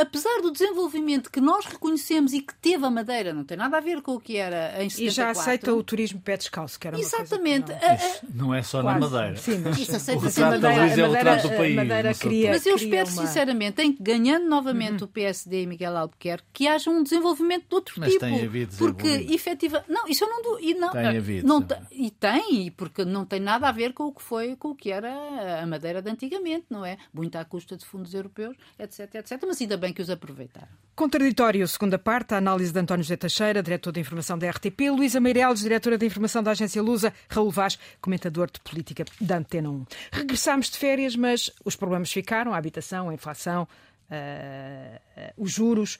[0.00, 3.80] apesar do desenvolvimento que nós reconhecemos e que teve a Madeira, não tem nada a
[3.80, 5.02] ver com o que era em 74.
[5.04, 7.72] E já aceita o turismo pé descalço, que era uma Exatamente.
[7.72, 8.46] Coisa não...
[8.46, 8.54] não...
[8.54, 9.00] é só Quase.
[9.00, 9.36] na Madeira.
[9.36, 11.00] Sim, mas Isso aceita-se a Madeira.
[11.00, 11.76] É o retrato do país.
[11.76, 13.26] Madeira queria, mas eu espero uma...
[13.26, 15.04] sinceramente, em que ganhando novamente uhum.
[15.04, 18.20] o PSD e Miguel Albuquerque, que haja um desenvolvimento de outro mas tipo.
[18.20, 19.84] Tem havido porque efetiva.
[19.88, 20.60] Não, isso eu não dou.
[20.60, 21.46] E, não, tem havido.
[21.46, 24.74] Não, e tem, porque não tem nada a ver com o que foi, com o
[24.74, 26.98] que era a Madeira de antigamente, não é?
[27.12, 29.42] Muito à custa de fundos europeus, etc, etc.
[29.46, 30.68] Mas ainda bem que os aproveitaram.
[30.94, 35.18] Contraditório, segunda parte, a análise de António José Teixeira, diretor de informação da RTP, Luísa
[35.18, 39.86] Meireles, diretora de informação da agência Lusa, Raul Vaz, comentador de política da Antena 1.
[40.12, 43.66] Regressámos de férias, mas os problemas ficaram, a habitação, a inflação,
[44.10, 45.98] uh, uh, os juros.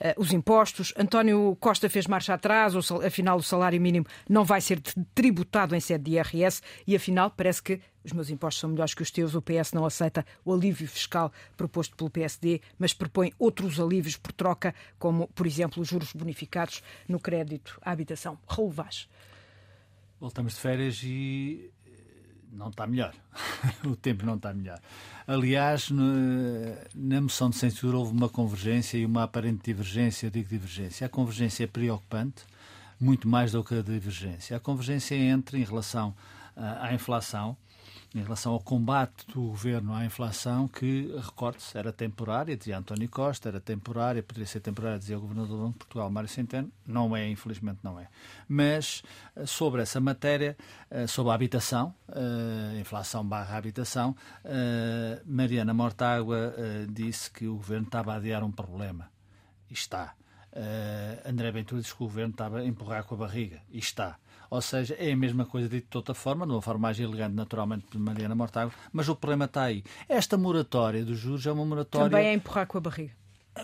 [0.00, 0.92] Uh, os impostos.
[0.96, 2.74] António Costa fez marcha atrás,
[3.04, 4.80] afinal o salário mínimo não vai ser
[5.14, 9.02] tributado em sede de IRS e afinal parece que os meus impostos são melhores que
[9.02, 13.78] os teus, o PS não aceita o alívio fiscal proposto pelo PSD, mas propõe outros
[13.78, 18.38] alívios por troca, como, por exemplo, os juros bonificados no crédito à habitação.
[18.70, 19.08] Vaz.
[20.20, 21.81] Voltamos de férias e eh,
[22.52, 23.14] não está melhor.
[23.84, 24.78] o tempo não está melhor.
[25.26, 25.90] Aliás,
[26.94, 30.26] na moção de censura houve uma convergência e uma aparente divergência.
[30.26, 31.06] Eu digo divergência.
[31.06, 32.44] A convergência é preocupante,
[33.00, 34.56] muito mais do que a divergência.
[34.56, 36.14] A convergência é entre, em relação
[36.56, 37.56] à inflação,
[38.14, 43.48] em relação ao combate do governo à inflação, que, recorde-se, era temporária, dizia António Costa,
[43.48, 47.16] era temporária, poderia ser temporária, dizia o governador do Banco de Portugal, Mário Centeno, não
[47.16, 48.08] é, infelizmente não é.
[48.46, 49.02] Mas
[49.34, 50.56] eh, sobre essa matéria,
[50.90, 54.14] eh, sobre a habitação, eh, inflação barra habitação,
[55.24, 56.54] Mariana Mortágua
[56.90, 59.10] disse que o governo estava a adiar um problema.
[59.70, 60.14] E está.
[61.24, 63.62] André Ventura disse que o governo estava a empurrar com a barriga.
[63.70, 64.18] E está.
[64.52, 67.34] Ou seja, é a mesma coisa dito de outra forma, de uma forma mais elegante,
[67.34, 69.82] naturalmente, de Mariana Mortágua, mas o problema está aí.
[70.06, 72.10] Esta moratória dos juros é uma moratória.
[72.10, 73.12] Também é empurrar com a barriga.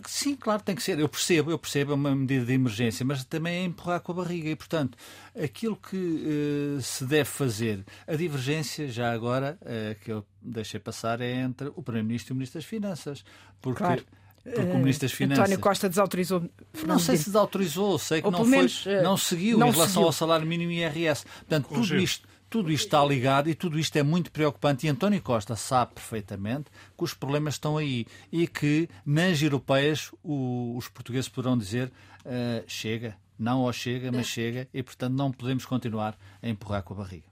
[0.07, 0.99] Sim, claro, tem que ser.
[0.99, 4.15] Eu percebo, eu percebo, é uma medida de emergência, mas também é empurrar com a
[4.15, 4.49] barriga.
[4.49, 4.97] E, portanto,
[5.39, 11.21] aquilo que uh, se deve fazer, a divergência, já agora, uh, que eu deixei passar,
[11.21, 13.23] é entre o Primeiro-Ministro e o Ministro das Finanças.
[13.61, 14.03] Porque claro.
[14.43, 15.45] Porque o Ministro das Finanças.
[15.45, 16.41] António Costa desautorizou.
[16.73, 19.71] Fernando não sei se desautorizou, sei que Ou não, menos, foi, não seguiu não em
[19.71, 20.07] relação seguiu.
[20.07, 21.25] ao salário mínimo e IRS.
[21.25, 24.87] Portanto, tudo isto, tudo isto está ligado e tudo isto é muito preocupante.
[24.87, 30.75] E António Costa sabe perfeitamente que os problemas estão aí e que nas europeias o,
[30.77, 31.93] os portugueses poderão dizer
[32.25, 36.95] uh, chega, não ou chega, mas chega e, portanto, não podemos continuar a empurrar com
[36.95, 37.27] a barriga.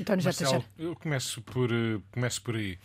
[0.00, 2.78] António Marcelo, eu começo por, eh, começo por aí.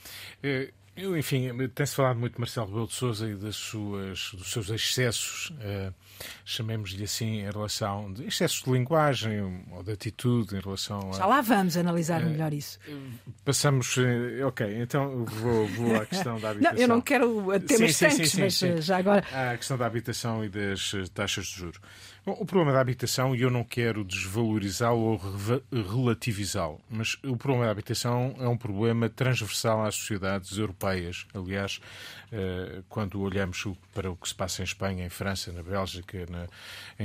[0.44, 4.52] Uh, Eu, enfim, tem-se falado muito de Marcelo Rebelo de Sousa e das suas, dos
[4.52, 5.94] seus excessos, uh,
[6.46, 11.18] chamemos-lhe assim, em relação de excessos de linguagem ou de atitude em relação a.
[11.18, 12.78] Já lá vamos analisar melhor isso.
[13.44, 13.98] Passamos.
[13.98, 16.76] Uh, ok, então vou, vou à questão da habitação.
[16.76, 19.26] Não, eu não quero temas sim, sim, sim, mas já agora.
[19.32, 21.80] À questão da habitação e das taxas de juros.
[22.26, 25.22] O problema da habitação, e eu não quero desvalorizá-lo ou
[25.70, 31.28] relativizá-lo, mas o problema da habitação é um problema transversal às sociedades europeias.
[31.34, 31.82] Aliás,
[32.32, 36.48] eh, quando olhamos para o que se passa em Espanha, em França, na Bélgica, na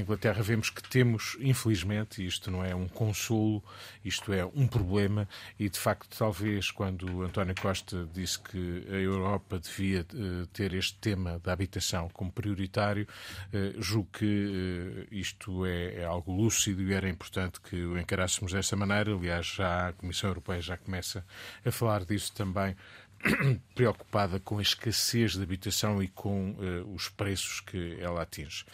[0.00, 3.60] Inglaterra, vemos que temos, infelizmente, isto não é um consolo,
[4.04, 5.28] isto é um problema,
[5.58, 10.94] e de facto, talvez quando António Costa disse que a Europa devia eh, ter este
[10.98, 13.06] tema da habitação como prioritário,
[13.52, 18.76] eh, julgo que isto é, é algo lúcido e era importante que o encarássemos dessa
[18.76, 19.12] maneira.
[19.14, 21.24] Aliás, já a Comissão Europeia já começa
[21.64, 22.76] a falar disso também
[23.74, 28.64] preocupada com a escassez de habitação e com uh, os preços que ela atinge.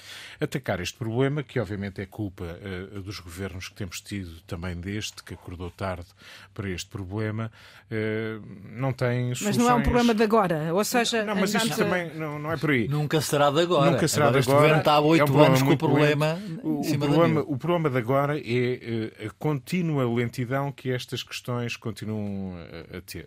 [0.40, 5.22] Atacar este problema, que obviamente é culpa uh, dos governos que temos tido, também deste,
[5.22, 6.06] que acordou tarde
[6.52, 7.50] para este problema,
[7.90, 9.56] uh, não tem soluções...
[9.56, 11.24] Mas não é um problema de agora, ou seja...
[11.24, 11.76] Não, mas isto a...
[11.76, 12.88] também não, não, é por aí.
[12.88, 13.90] Nunca será de agora.
[13.90, 14.60] Nunca será agora de agora.
[14.60, 17.90] governo está há oito é um anos com o problema o, o, problema, o problema
[17.90, 23.26] de agora é a contínua lentidão que estas questões continuam a, a ter.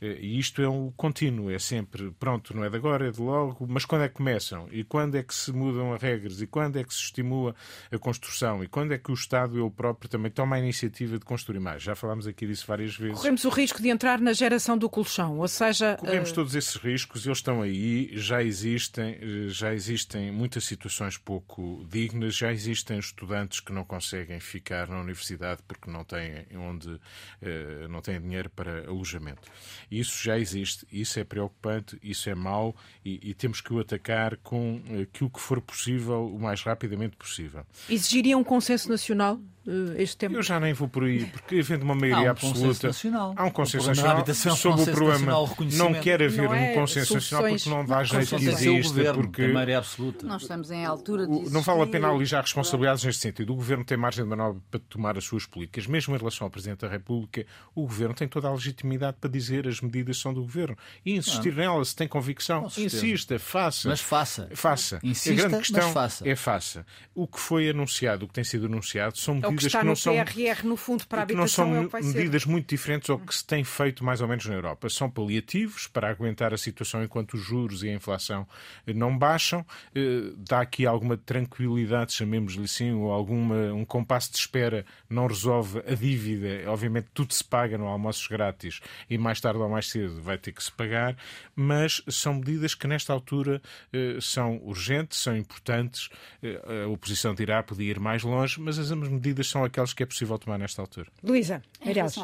[0.00, 3.66] E isto é um contínuo, é sempre, pronto, não é de agora, é de logo,
[3.68, 4.68] mas quando é que começam?
[4.70, 6.40] E quando é que se mudam as regras?
[6.40, 7.54] E quando é que se estimula
[7.90, 8.64] a construção?
[8.64, 11.82] E quando é que o Estado, ele próprio, também toma a iniciativa de construir mais?
[11.82, 13.16] Já falámos aqui disso várias vezes.
[13.16, 15.96] Corremos o risco de entrar na geração do colchão, ou seja...
[15.96, 16.34] Corremos uh...
[16.34, 22.52] todos esses riscos, eles estão aí, já existem, já existem muitas situações pouco dignas, já
[22.52, 28.20] existem estudantes que não conseguem ficar na universidade porque não têm onde, uh, não têm
[28.20, 29.42] dinheiro para alojamento.
[29.90, 32.74] Isso já existe, isso é preocupante, isso é mau
[33.04, 37.64] e, e temos que o atacar com aquilo que for possível o mais rapidamente possível.
[37.88, 39.59] Exigiria um consenso nacional eh,
[39.96, 40.36] este tema?
[40.36, 42.88] Eu já nem vou por aí, porque havendo uma maioria há um absoluta.
[42.88, 43.34] Nacional.
[43.36, 45.32] Há um consenso nacional sobre o problema.
[45.72, 49.14] Não quer haver não é um consenso nacional porque não dá jeito que exista.
[49.14, 49.42] Porque
[49.76, 50.26] absoluta.
[50.26, 51.50] Nós estamos em altura de.
[51.50, 53.52] Não vale a pena alijar responsabilidades neste sentido.
[53.52, 55.86] O governo tem margem de manobra para tomar as suas políticas.
[55.86, 59.66] Mesmo em relação ao Presidente da República, o governo tem toda a legitimidade para dizer
[59.66, 61.56] as medidas são do governo e insistir não.
[61.56, 62.66] nelas se tem convicção.
[62.76, 63.88] Insista, faça.
[63.88, 64.48] Mas faça.
[64.54, 65.00] Faça.
[65.02, 66.28] Insista, a grande questão faça.
[66.28, 66.86] é faça.
[67.14, 69.84] O que foi anunciado, o que tem sido anunciado, são medidas o que, está que
[69.84, 70.14] não no são.
[70.14, 73.34] PRR, no fundo, para a que não são é que medidas muito diferentes ao que
[73.34, 74.88] se tem feito mais ou menos na Europa.
[74.88, 78.46] São paliativos para aguentar a situação enquanto os juros e a inflação
[78.86, 79.64] eh, não baixam.
[79.94, 85.82] Eh, dá aqui alguma tranquilidade, chamemos-lhe assim, ou alguma, um compasso de espera não resolve
[85.86, 86.70] a dívida.
[86.70, 90.52] Obviamente tudo se paga no almoços grátis e mais tarde ou mais cedo vai ter
[90.52, 91.16] que se pagar,
[91.54, 93.60] mas são medidas que nesta altura
[93.92, 96.08] eh, são urgentes, são importantes.
[96.42, 100.38] A oposição dirá podia ir mais longe, mas as medidas são aquelas que é possível
[100.38, 101.10] tomar nesta altura.
[101.22, 101.62] Luísa,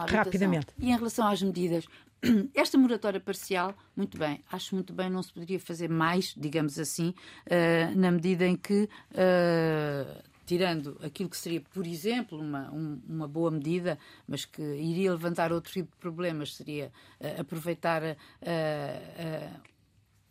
[0.09, 0.69] rapidamente.
[0.79, 1.87] E em relação às medidas,
[2.55, 7.15] esta moratória parcial, muito bem, acho muito bem, não se poderia fazer mais, digamos assim,
[7.47, 8.89] uh, na medida em que.
[9.13, 13.99] Uh, tirando aquilo que seria, por exemplo, uma, um, uma boa medida,
[14.29, 18.01] mas que iria levantar outro tipo de problemas, seria uh, aproveitar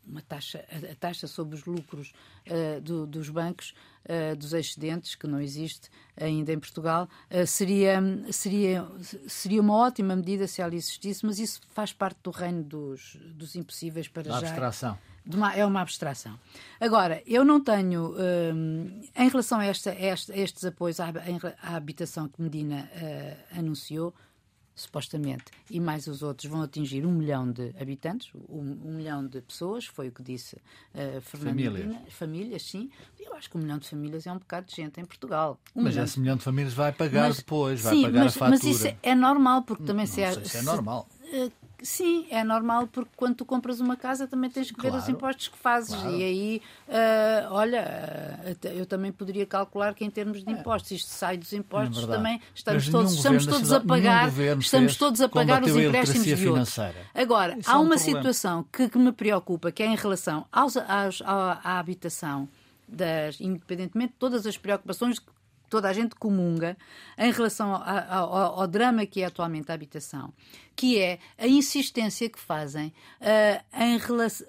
[0.07, 2.13] uma taxa, a taxa sobre os lucros
[2.47, 3.73] uh, do, dos bancos,
[4.05, 8.85] uh, dos excedentes, que não existe ainda em Portugal, uh, seria, seria,
[9.27, 13.55] seria uma ótima medida se ela existisse, mas isso faz parte do reino dos, dos
[13.55, 14.47] impossíveis para da já.
[14.47, 14.97] abstração.
[15.25, 16.39] Uma, é uma abstração.
[16.79, 18.13] Agora, eu não tenho,
[19.15, 21.11] em relação a, esta, a, estes apoios à,
[21.63, 22.87] à habitação que Medina
[23.57, 24.13] anunciou,
[24.75, 29.41] supostamente, e mais os outros vão atingir um milhão de habitantes, um, um milhão de
[29.41, 32.13] pessoas, foi o que disse uh, Fernando Famílias.
[32.13, 32.89] Famílias, sim.
[33.17, 35.57] Eu acho que um milhão de famílias é um bocado de gente em Portugal.
[35.73, 38.39] Um mas esse milhão de famílias vai pagar mas, depois, vai sim, pagar mas, a
[38.39, 38.59] fatura.
[38.61, 41.07] Mas isso é normal, porque também não se, é, se é normal.
[41.21, 41.51] Se, uh,
[41.85, 45.07] Sim, é normal porque quando tu compras uma casa também tens que claro, ver os
[45.07, 45.93] impostos que fazes.
[45.93, 46.15] Claro.
[46.17, 50.53] E aí, uh, olha, uh, eu também poderia calcular que em termos de é.
[50.53, 55.21] impostos, isto sai dos impostos, é também estamos todos, estamos todos a pagar, estamos todos
[55.21, 56.79] a pagar os empréstimos de outros.
[57.13, 58.17] Agora, Isso há é um uma problema.
[58.17, 62.49] situação que, que, me preocupa, que é em relação aos, aos, à, à habitação.
[62.87, 65.19] Das, independentemente de todas as preocupações
[65.75, 66.77] toda a gente comunga
[67.17, 70.33] em relação ao, ao, ao, drama que é atualmente a habitação,
[70.73, 74.47] que é a insistência que fazem uh, em relação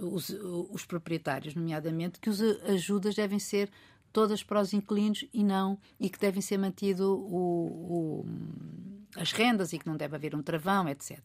[0.00, 0.30] os,
[0.70, 3.70] os, proprietários, nomeadamente, que as ajudas devem ser
[4.14, 8.26] todas para os inquilinos e não e que devem ser mantido o, o,
[9.14, 11.18] as rendas e que não deve haver um travão, etc.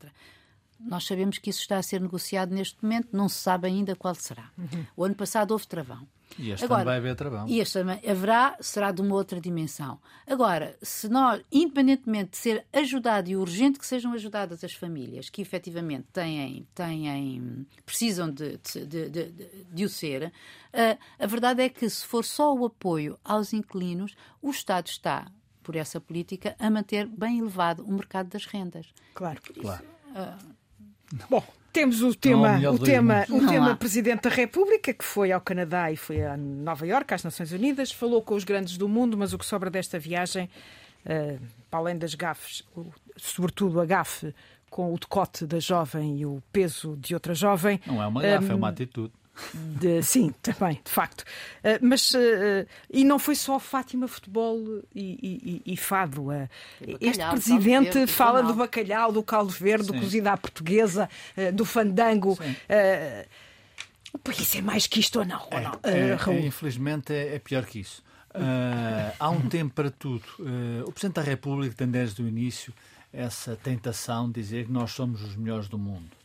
[0.77, 4.13] nós sabemos que isso está a ser negociado neste momento, não se sabe ainda qual
[4.13, 4.51] será.
[4.57, 4.85] Uhum.
[4.97, 6.05] O ano passado houve travão.
[6.37, 7.47] E este Agora, vai haver travão.
[7.47, 9.99] E este também haverá, será de uma outra dimensão.
[10.25, 15.41] Agora, se nós, independentemente de ser ajudado e urgente que sejam ajudadas as famílias que
[15.41, 20.25] efetivamente têm, têm precisam de, de, de, de, de o ser,
[20.73, 25.31] uh, a verdade é que se for só o apoio aos inquilinos, o Estado está,
[25.63, 28.87] por essa política, a manter bem elevado o mercado das rendas.
[29.13, 29.85] Claro, claro.
[30.09, 30.57] Uh,
[31.29, 31.43] Bom,
[31.77, 35.95] temos o tema, o tema, o tema Presidente da República, que foi ao Canadá e
[35.95, 39.37] foi a Nova Iorque, às Nações Unidas, falou com os grandes do mundo, mas o
[39.37, 40.49] que sobra desta viagem,
[41.05, 42.63] uh, para além das gafes,
[43.15, 44.33] sobretudo a gafe
[44.71, 47.79] com o decote da jovem e o peso de outra jovem.
[47.85, 49.13] Não é uma gafe, um, é uma atitude.
[49.53, 51.21] De, sim, também, de facto.
[51.21, 56.29] Uh, mas, uh, e não foi só Fátima Futebol e, e, e Fado.
[56.29, 56.49] Uh,
[56.99, 59.91] este presidente verde, fala do bacalhau, do caldo verde, sim.
[59.91, 61.09] do cozido à portuguesa,
[61.53, 62.37] do fandango.
[64.13, 65.47] o país é mais que isto ou não?
[65.51, 65.79] É, ou não?
[65.83, 68.03] É, é, infelizmente é, é, pior que isso.
[69.19, 70.25] há um tempo para tudo.
[70.85, 72.73] o Presidente da República tem desde o início
[73.13, 76.16] essa tentação de dizer que nós somos os melhores do mundo.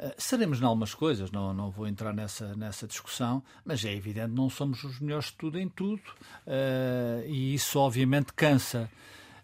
[0.00, 4.32] Eh, seremos em algumas coisas, não, não vou entrar nessa, nessa discussão, mas é evidente
[4.32, 6.02] não somos os melhores de tudo em tudo
[6.46, 8.90] uh, e isso obviamente cansa.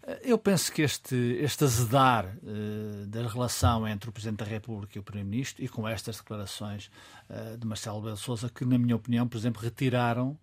[0.01, 4.97] Eh, eu penso que este, este azedar uh, da relação entre o Presidente da República
[4.97, 6.89] e o Primeiro-Ministro, e com estas declarações
[7.29, 10.35] uh, de Marcelo Belo Souza, que, na minha opinião, por exemplo, retiraram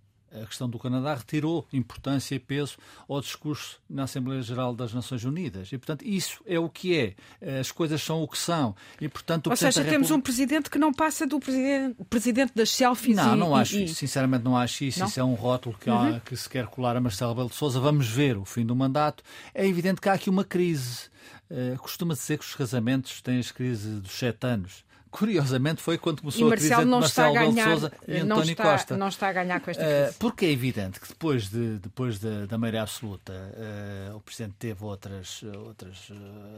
[0.42, 2.76] a questão do Canadá retirou importância e peso
[3.08, 5.72] ao discurso na Assembleia Geral das Nações Unidas.
[5.72, 7.58] E, portanto, isso é o que é.
[7.60, 8.74] As coisas são o que são.
[9.00, 13.16] E, portanto, Ou seja, temos um presidente que não passa do presidente, presidente das selfies
[13.16, 13.84] Não, e, não acho e...
[13.84, 13.94] isso.
[13.94, 15.00] Sinceramente, não acho isso.
[15.00, 15.06] Não?
[15.06, 16.16] Isso é um rótulo que, uhum.
[16.16, 17.78] há, que se quer colar a Marcelo Rebelo de Sousa.
[17.78, 19.22] Vamos ver o fim do mandato.
[19.54, 21.08] É evidente que há aqui uma crise.
[21.50, 26.22] Uh, Costuma-se dizer que os casamentos têm as crises dos sete anos curiosamente foi quando
[26.22, 28.96] começou a crise entre Marcelo Belo Souza e António está, Costa.
[28.96, 30.10] Não está a ganhar com esta crise.
[30.10, 34.56] Uh, porque é evidente que depois, de, depois de, da maioria absoluta uh, o Presidente
[34.58, 36.14] teve outras, outras uh,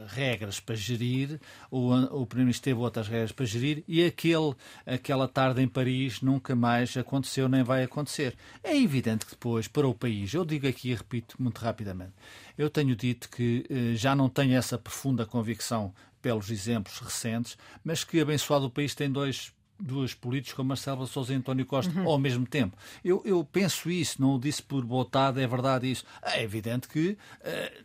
[0.07, 1.39] regras para gerir,
[1.69, 4.55] o, o Primeiro-Ministro teve outras regras para gerir e aquele,
[4.87, 8.35] aquela tarde em Paris nunca mais aconteceu nem vai acontecer.
[8.63, 12.13] É evidente que depois, para o país, eu digo aqui e repito muito rapidamente,
[12.57, 18.19] eu tenho dito que já não tenho essa profunda convicção pelos exemplos recentes, mas que
[18.19, 22.07] abençoado o país tem dois duas políticos como Marcelo Sousa e António Costa uhum.
[22.07, 22.75] ao mesmo tempo.
[23.03, 26.03] Eu, eu penso isso, não o disse por botada, é verdade isso.
[26.23, 27.17] É evidente que uh,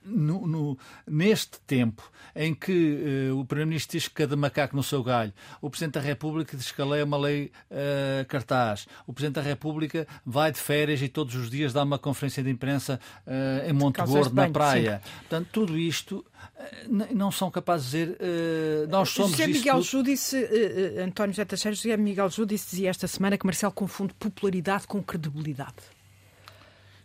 [0.04, 5.02] no, no, neste tempo em que uh, o Primeiro-Ministro diz que cada macaco no seu
[5.02, 9.12] galho, o Presidente da República diz que a lei é uma lei uh, cartaz, o
[9.12, 12.98] Presidente da República vai de férias e todos os dias dá uma conferência de imprensa
[13.66, 15.00] em Monte Gordo, na praia.
[15.04, 15.10] Sim.
[15.20, 16.24] Portanto, tudo isto
[17.10, 19.84] não são capazes de dizer nós somos José Miguel tudo...
[19.84, 20.48] Ju disse,
[21.02, 25.74] António José Teixeira José Miguel Júdice dizia esta semana que Marcelo confunde popularidade com credibilidade.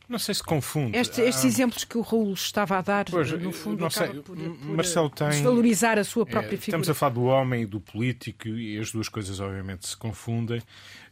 [0.08, 0.98] Não sei se confunde.
[0.98, 4.08] Este, estes ah, exemplos que o Raul estava a dar, pois, no fundo, não sei,
[4.08, 6.82] por, por Marcelo tem, desvalorizar a sua própria é, figura.
[6.82, 10.62] Estamos a falar do homem e do político e as duas coisas obviamente se confundem.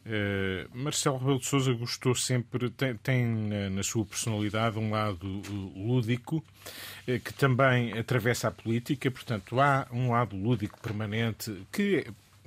[0.05, 3.25] Uh, Marcelo Rebelo de Sousa gostou sempre, tem, tem,
[3.71, 5.41] na sua personalidade um lado
[5.75, 12.05] lúdico uh, que também atravessa a política, portanto há um lado lúdico permanente que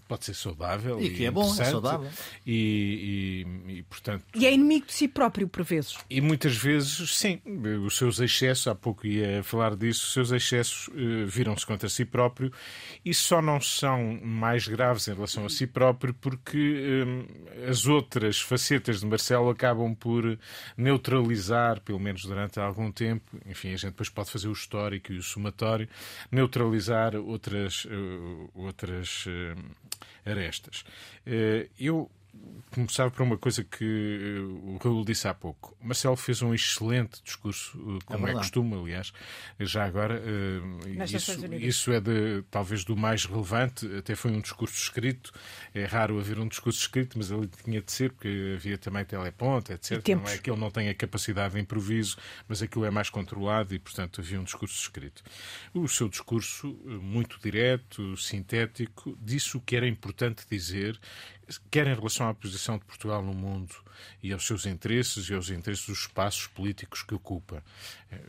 [0.08, 1.00] pode ser saudável.
[1.00, 2.10] E, e que é bom, é saudável.
[2.46, 4.24] E, e, e, portanto...
[4.34, 5.96] e é inimigo de si próprio, por vezes.
[6.08, 7.40] E muitas vezes, sim,
[7.84, 12.04] os seus excessos, há pouco ia falar disso, os seus excessos uh, viram-se contra si
[12.04, 12.50] próprio
[13.04, 18.40] e só não são mais graves em relação a si próprio porque uh, as outras
[18.40, 20.38] facetas de Marcelo acabam por
[20.76, 25.18] neutralizar, pelo menos durante algum tempo, enfim, a gente depois pode fazer o histórico e
[25.18, 25.88] o somatório,
[26.30, 29.26] neutralizar outras, uh, outras
[30.30, 30.84] arestas.
[31.26, 32.10] Eh, eu
[32.70, 35.76] começar por uma coisa que eh, o Raul disse há pouco.
[35.82, 39.12] Marcelo fez um excelente discurso, eh, como é, é costume, aliás,
[39.58, 40.22] já agora.
[41.08, 45.32] Isso, isso, é de, talvez do mais relevante, até foi um discurso escrito.
[45.74, 49.72] É raro haver um discurso escrito, mas ele tinha de ser, porque havia também teleponte,
[49.72, 50.06] etc.
[50.08, 52.16] Não é que ele não tenha capacidade de improviso,
[52.48, 55.22] mas aquilo é mais controlado e, portanto, havia um discurso escrito.
[55.72, 60.98] O seu discurso, muito direto, sintético, disse o que era importante dizer
[61.70, 63.74] quer em relação à posição de Portugal no mundo
[64.22, 67.62] e aos seus interesses e aos interesses dos espaços políticos que ocupa,
[68.10, 68.20] eh,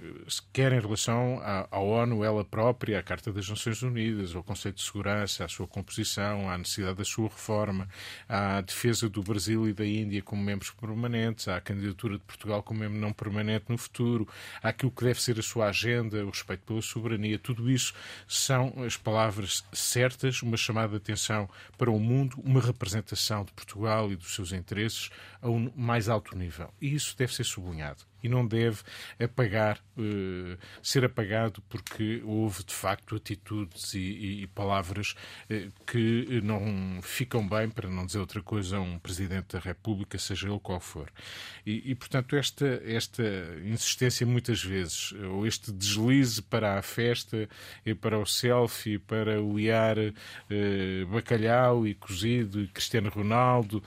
[0.54, 4.84] quer em relação à, ONU, ela própria, à Carta das Nações Unidas, ao Conceito de
[4.84, 7.88] Segurança, à sua composição, à necessidade da sua reforma,
[8.28, 12.80] à defesa do Brasil e da Índia como membros permanentes, à candidatura de Portugal como
[12.80, 14.28] membro não permanente no futuro,
[14.62, 17.94] àquilo que deve ser a sua agenda, o respeito pela soberania, tudo isso
[18.28, 23.09] são as palavras certas, uma chamada de atenção para o mundo, uma representação
[23.44, 25.10] de Portugal e dos seus interesses
[25.42, 26.74] a um mais alto nível.
[26.82, 28.82] E isso deve ser sublinhado e não deve
[29.20, 35.16] apagar, uh, ser apagado porque houve de facto atitudes e, e palavras
[35.50, 40.18] uh, que não ficam bem, para não dizer outra coisa, a um Presidente da República,
[40.18, 41.12] seja ele qual for.
[41.66, 43.24] E, e portanto, esta, esta
[43.64, 47.50] insistência muitas vezes, ou este deslize para a festa,
[47.86, 53.84] e para o selfie, para o iar uh, bacalhau e cozido, e Cristiano Ronaldo,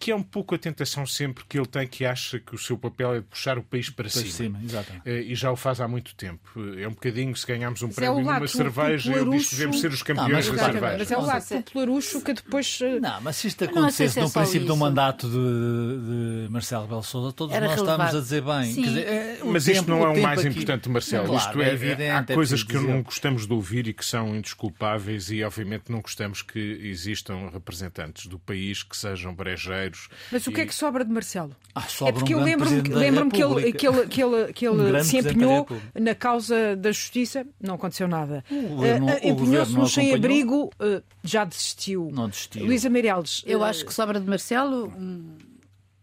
[0.00, 2.78] que é um pouco a tentação sempre que ele tem, que acha que o seu
[2.78, 4.58] papel é de puxar o país para, para cima.
[4.58, 4.60] cima
[5.04, 6.40] eh, e já o faz há muito tempo.
[6.78, 9.78] É um bocadinho, se ganharmos um mas prémio é numa cerveja, ele diz que devemos
[9.78, 10.96] ser os campeões não, da cerveja.
[10.98, 12.78] Mas é o lado popularucho que depois...
[12.80, 17.32] Eh, não, mas se isto acontecesse no princípio do mandato de, de Marcelo Rebelo Sousa,
[17.34, 18.00] todos Era nós relevado.
[18.00, 18.82] estamos a dizer bem.
[18.82, 20.48] Dizer, é, mas tempo, isto não é o mais aqui...
[20.48, 21.26] importante, Marcelo.
[21.26, 24.04] Claro, isto é, é evidente, há é coisas que não gostamos de ouvir e que
[24.04, 29.89] são indesculpáveis e, obviamente, não gostamos que existam representantes do país que sejam brejeiros.
[30.30, 31.54] Mas o que é que sobra de Marcelo?
[31.74, 34.98] Ah, é porque um eu lembro-me lembro que ele, que ele, que ele, que ele
[34.98, 38.44] um se empenhou na causa da justiça, não aconteceu nada.
[38.50, 42.10] Uh, Empenhou-se no sem-abrigo, uh, já desistiu.
[42.12, 42.64] Não desistiu.
[42.64, 43.42] Luísa Meireles.
[43.46, 44.92] Eu uh, acho que sobra de Marcelo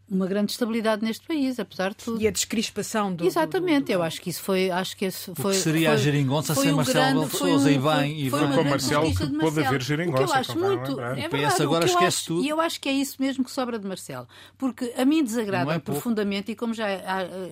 [0.09, 2.21] uma grande estabilidade neste país, apesar de tudo.
[2.21, 3.25] E a descrispação do.
[3.25, 3.91] Exatamente, do, do...
[3.91, 4.71] eu acho que isso foi.
[4.71, 7.77] Acho que esse foi, o que seria foi, a geringonça sem Marcelo Belo Souza e
[7.77, 8.21] bem.
[8.21, 10.23] E foi com Marcelo que pode haver geringonça.
[10.23, 10.99] eu acho muito.
[10.99, 12.43] É verdade, PS agora esquece acho, tudo.
[12.43, 14.27] E eu acho que é isso mesmo que sobra de Marcelo.
[14.57, 16.87] Porque a mim desagrada é profundamente, e como já,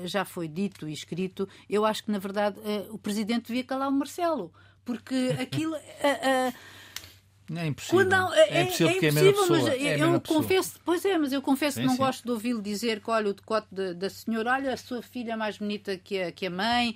[0.06, 3.90] já foi dito e escrito, eu acho que, na verdade, eh, o Presidente devia calar
[3.90, 4.52] o Marcelo.
[4.86, 5.76] Porque aquilo.
[7.54, 8.06] É impossível.
[8.06, 9.60] Não, é, é, impossível é, é pessoa.
[9.60, 10.82] Mas é eu confesso, pessoa.
[10.84, 12.00] pois é, mas eu confesso sim, que não sim.
[12.00, 15.34] gosto de ouvi-lo dizer que olha o decote de, da senhora, olha a sua filha
[15.34, 16.96] é mais bonita que a, que a mãe.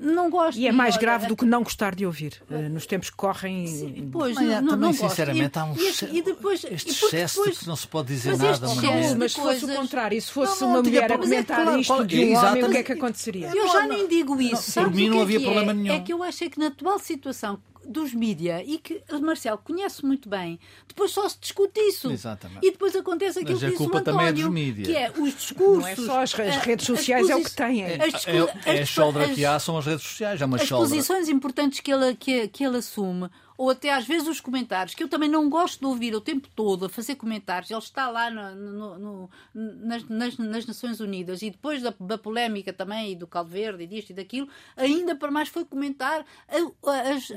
[0.00, 0.58] Não gosto.
[0.58, 2.40] E é mais grave do que não gostar de ouvir.
[2.48, 3.66] Uh, nos tempos que correm.
[3.66, 7.58] Sim, pois, mas, não, também, não sinceramente, há um e, e depois, este excesso depois,
[7.58, 8.66] que não se pode dizer mas nada.
[8.66, 12.24] Excesso, mas se fosse o contrário, se fosse não, uma mulher a comentar isto de
[12.24, 13.50] um homem, o que é que aconteceria?
[13.54, 14.72] Eu já nem digo isso.
[14.74, 15.94] Por mim não havia problema nenhum.
[15.94, 20.04] É que eu achei que na atual situação dos mídia e que o Marcelo conhece
[20.04, 22.10] muito bem, depois só se discute isso.
[22.10, 22.66] Exatamente.
[22.66, 25.82] E depois acontece aquilo Mas que disse o António, é que é os discursos.
[25.82, 27.82] Não é só as, as redes sociais, é o que têm.
[27.82, 31.28] É, as, é, é, é que há são as redes sociais, é uma As posições
[31.28, 35.08] importantes que ele, que, que ele assume ou até às vezes os comentários, que eu
[35.08, 37.68] também não gosto de ouvir o tempo todo a fazer comentários.
[37.68, 42.16] Ele está lá no, no, no, nas, nas, nas, Nações Unidas e depois da, da
[42.16, 47.30] polémica também e do Calverde e disto e daquilo, ainda para mais foi comentar as.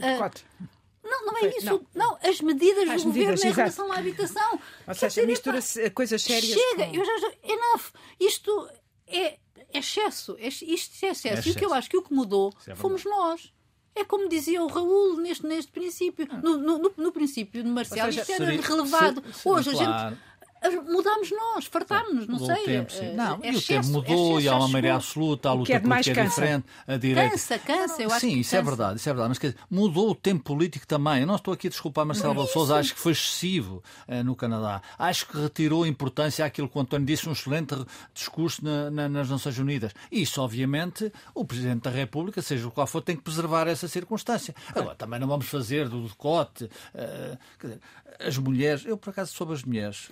[1.03, 1.65] Não, não é isso.
[1.65, 4.59] Não, não as medidas as do medidas, governo em relação à habitação.
[4.87, 6.53] Ou seja, mistura-se coisas sérias.
[6.53, 6.95] Chega, com...
[6.95, 7.33] eu já, já.
[7.43, 7.85] Enough.
[8.19, 8.69] Isto
[9.07, 9.39] é,
[9.73, 10.37] é excesso.
[10.37, 11.27] É, isto é excesso.
[11.27, 11.49] É excesso.
[11.49, 13.51] E o que eu acho que o que mudou é fomos nós.
[13.93, 16.27] É como dizia o Raul neste, neste princípio.
[16.41, 19.23] No, no, no princípio de Marcial, seja, isto era relevado.
[19.43, 19.91] Hoje claro.
[19.91, 20.21] a gente
[20.69, 22.63] mudámos nós, fartámos-nos, não sei.
[22.65, 23.05] Tempo, sim.
[23.05, 25.79] Eh, não, é e o tempo mudou e há uma maioria absoluta, a luta é
[25.79, 27.31] política é diferente, a direita.
[27.31, 29.29] Cansa, cansa, eu acho Sim, isso é verdade, isso é verdade.
[29.29, 31.21] Mas quer dizer, mudou o tempo político também.
[31.21, 34.35] Eu não estou aqui a desculpar Marcelo Belo Souza, acho que foi excessivo uh, no
[34.35, 34.81] Canadá.
[34.99, 37.75] Acho que retirou importância àquilo que o António disse, um excelente
[38.13, 39.93] discurso na, na, nas Nações Unidas.
[40.11, 44.55] Isso, obviamente, o Presidente da República, seja o qual for, tem que preservar essa circunstância.
[44.75, 46.65] Agora, também não vamos fazer do decote.
[46.65, 47.79] Uh, dizer,
[48.19, 50.09] as mulheres, eu por acaso soube as mulheres.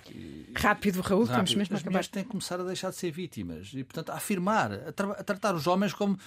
[0.54, 1.44] Rápido, Raul, Rápido.
[1.44, 2.00] estamos mesmo a acabar.
[2.00, 4.92] As mulheres têm que começar a deixar de ser vítimas e, portanto, a afirmar, a,
[4.92, 6.18] tra a tratar os homens como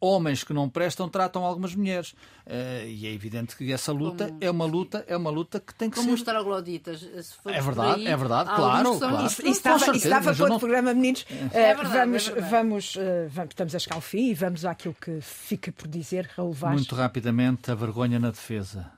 [0.00, 2.12] homens que não prestam tratam algumas mulheres.
[2.46, 4.38] Uh, e é evidente que essa luta como...
[4.40, 6.24] é uma luta, é uma luta que tem que como ser.
[6.24, 7.02] Como os trogloditas.
[7.46, 8.98] É verdade, é verdade, claro.
[8.98, 9.26] claro.
[9.26, 11.26] Isso, isso estava, isso estava para o programa, meninos.
[11.52, 11.74] É.
[11.74, 15.20] Uh, vamos, é vamos, uh, vamos, estamos a chegar ao fim e vamos àquilo que
[15.20, 16.74] fica por dizer, Raul Vaz.
[16.74, 18.97] Muito rapidamente, a vergonha na defesa.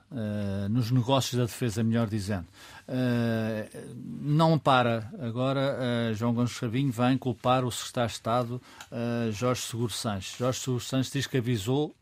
[0.69, 2.47] Nos negócios da defesa, melhor dizendo.
[2.91, 5.09] Uh, não para.
[5.19, 5.77] Agora,
[6.11, 10.37] uh, João Gomes Chavinho vem culpar o secretário de Estado uh, Jorge Seguro Sanches.
[10.37, 11.95] Jorge Seguro Sanches diz que avisou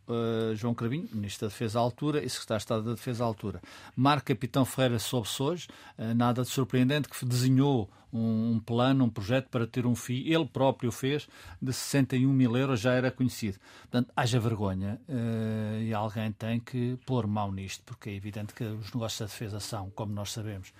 [0.56, 3.62] João Cravinho, Ministro da Defesa à altura, e secretário de Estado da Defesa à altura.
[3.96, 5.68] Marco Capitão Ferreira soube-se hoje,
[6.16, 10.46] nada de surpreendente, que desenhou um, um, plano, um projeto para ter um FII, ele
[10.46, 11.28] próprio fez,
[11.62, 13.58] de 61 mil euros, já era conhecido.
[13.82, 18.64] Portanto, haja vergonha uh, e alguém tem que pôr mão nisto, porque é evidente que
[18.64, 20.74] os negócios da defesa são, como nós sabemos,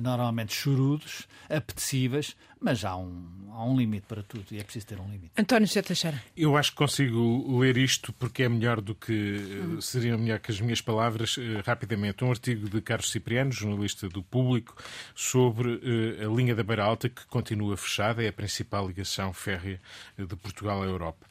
[0.00, 4.98] normalmente chorudos, apetecíveis, mas há um, há um limite para tudo e é preciso ter
[4.98, 5.32] um limite.
[5.36, 6.22] António José Teixeira.
[6.36, 9.80] Eu acho que consigo ler isto porque é melhor do que uhum.
[9.80, 11.36] seria melhor que as minhas palavras.
[11.36, 14.76] Uh, rapidamente, um artigo de Carlos Cipriano, jornalista do Público,
[15.14, 15.80] sobre
[16.22, 19.80] a linha da Beira Alta que continua fechada, é a principal ligação férrea
[20.18, 21.26] de Portugal à Europa.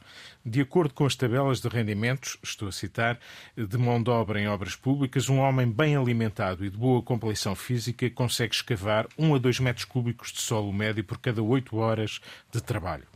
[0.47, 3.19] De acordo com as tabelas de rendimentos, estou a citar,
[3.57, 7.55] de mão de obra em obras públicas, um homem bem alimentado e de boa compleição
[7.55, 12.21] física consegue escavar 1 a 2 metros cúbicos de solo médio por cada 8 horas
[12.51, 13.14] de trabalho.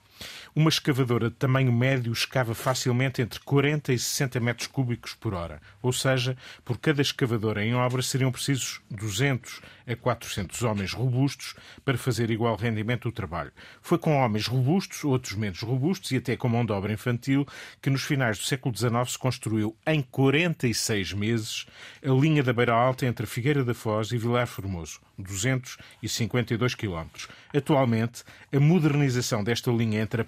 [0.55, 5.61] Uma escavadora de tamanho médio escava facilmente entre 40 e 60 metros cúbicos por hora,
[5.81, 6.35] ou seja,
[6.65, 11.53] por cada escavadora em obra seriam precisos 200 a 400 homens robustos
[11.85, 13.51] para fazer igual rendimento do trabalho.
[13.81, 17.45] Foi com homens robustos, outros menos robustos e até com mão de obra infantil
[17.79, 21.67] que nos finais do século XIX se construiu em 46 meses
[22.03, 27.27] a linha da Beira Alta entre Figueira da Foz e Vilar Formoso, 252 quilómetros.
[27.55, 30.25] Atualmente, a modernização desta linha entre a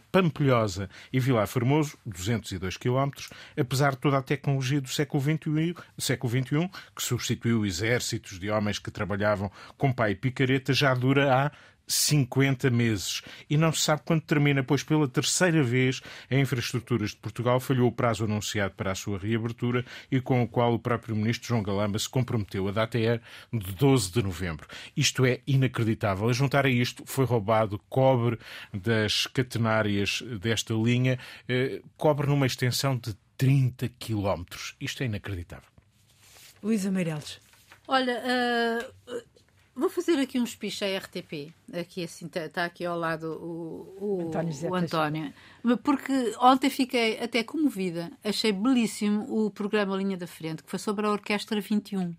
[1.12, 3.12] e Vilar Formoso, 202 km,
[3.58, 8.80] apesar de toda a tecnologia do século XXI, século XXI que substituiu exércitos de homens
[8.80, 11.52] que trabalhavam com pai e picareta, já dura há
[11.88, 13.22] 50 meses.
[13.50, 17.88] E não se sabe quando termina, pois pela terceira vez a Infraestruturas de Portugal falhou
[17.88, 21.64] o prazo anunciado para a sua reabertura e com o qual o próprio Ministro João
[21.64, 22.68] Galamba se comprometeu.
[22.68, 23.20] A data é
[23.52, 24.68] de 12 de novembro.
[24.96, 26.30] Isto é inacreditável.
[26.30, 28.38] A juntar a isto foi roubado cobre
[28.74, 34.76] das catenárias desta linha, eh, cobre numa extensão de 30 quilómetros.
[34.80, 35.70] Isto é inacreditável.
[36.62, 37.40] Luísa Meireles.
[37.88, 39.22] Olha, uh,
[39.76, 41.54] Vou fazer aqui um espiche à RTP.
[41.74, 45.34] Aqui assim está tá aqui ao lado o, o, António, o António.
[45.84, 48.12] Porque ontem fiquei até comovida.
[48.24, 52.14] Achei belíssimo o programa Linha da Frente, que foi sobre a Orquestra 21.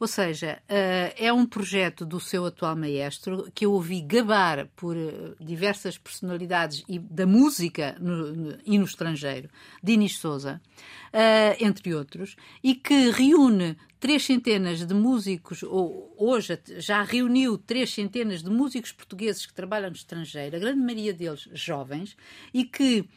[0.00, 4.96] Ou seja, uh, é um projeto do seu atual maestro que eu ouvi gabar por
[4.96, 9.48] uh, diversas personalidades e da música no, no, e no estrangeiro,
[9.82, 10.60] Dinis Souza,
[11.08, 17.92] uh, entre outros, e que reúne três centenas de músicos, ou hoje já reuniu três
[17.92, 22.16] centenas de músicos portugueses que trabalham no estrangeiro, a grande maioria deles jovens,
[22.54, 23.08] e que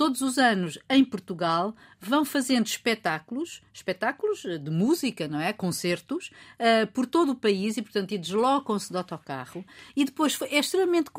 [0.00, 5.52] todos os anos em Portugal vão fazendo espetáculos, espetáculos de música, não é?
[5.52, 9.62] Concertos, uh, por todo o país e, portanto, deslocam-se de autocarro.
[9.94, 11.10] E depois é extremamente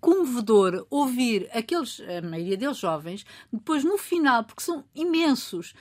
[0.00, 5.74] comovedor ouvir aqueles, a maioria deles jovens, depois no final, porque são imensos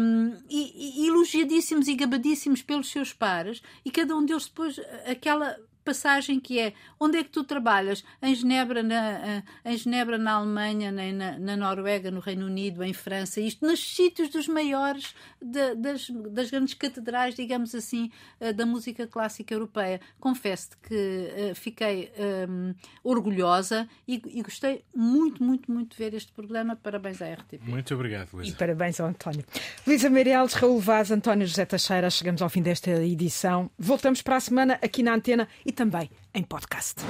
[0.00, 5.56] um, e, e elogiadíssimos e gabadíssimos pelos seus pares, e cada um deles depois aquela
[5.88, 8.04] passagem que é onde é que tu trabalhas?
[8.20, 13.40] Em Genebra, na, em Genebra, na Alemanha, na, na Noruega, no Reino Unido, em França,
[13.40, 19.06] isto nos sítios dos maiores de, das, das grandes catedrais, digamos assim, eh, da música
[19.06, 19.98] clássica europeia.
[20.20, 22.12] Confesso-te que uh, fiquei
[22.48, 26.76] um, orgulhosa e, e, gostei muito, muito, muito de ver este programa.
[26.76, 27.62] Parabéns à RTP.
[27.62, 28.50] Muito obrigado, Luísa.
[28.50, 29.44] E parabéns ao António.
[29.86, 33.70] Luísa Meireles, Raul Vaz, António José Teixeira, chegamos ao fim desta edição.
[33.78, 37.04] Voltamos para a semana aqui na Antena e também em podcast.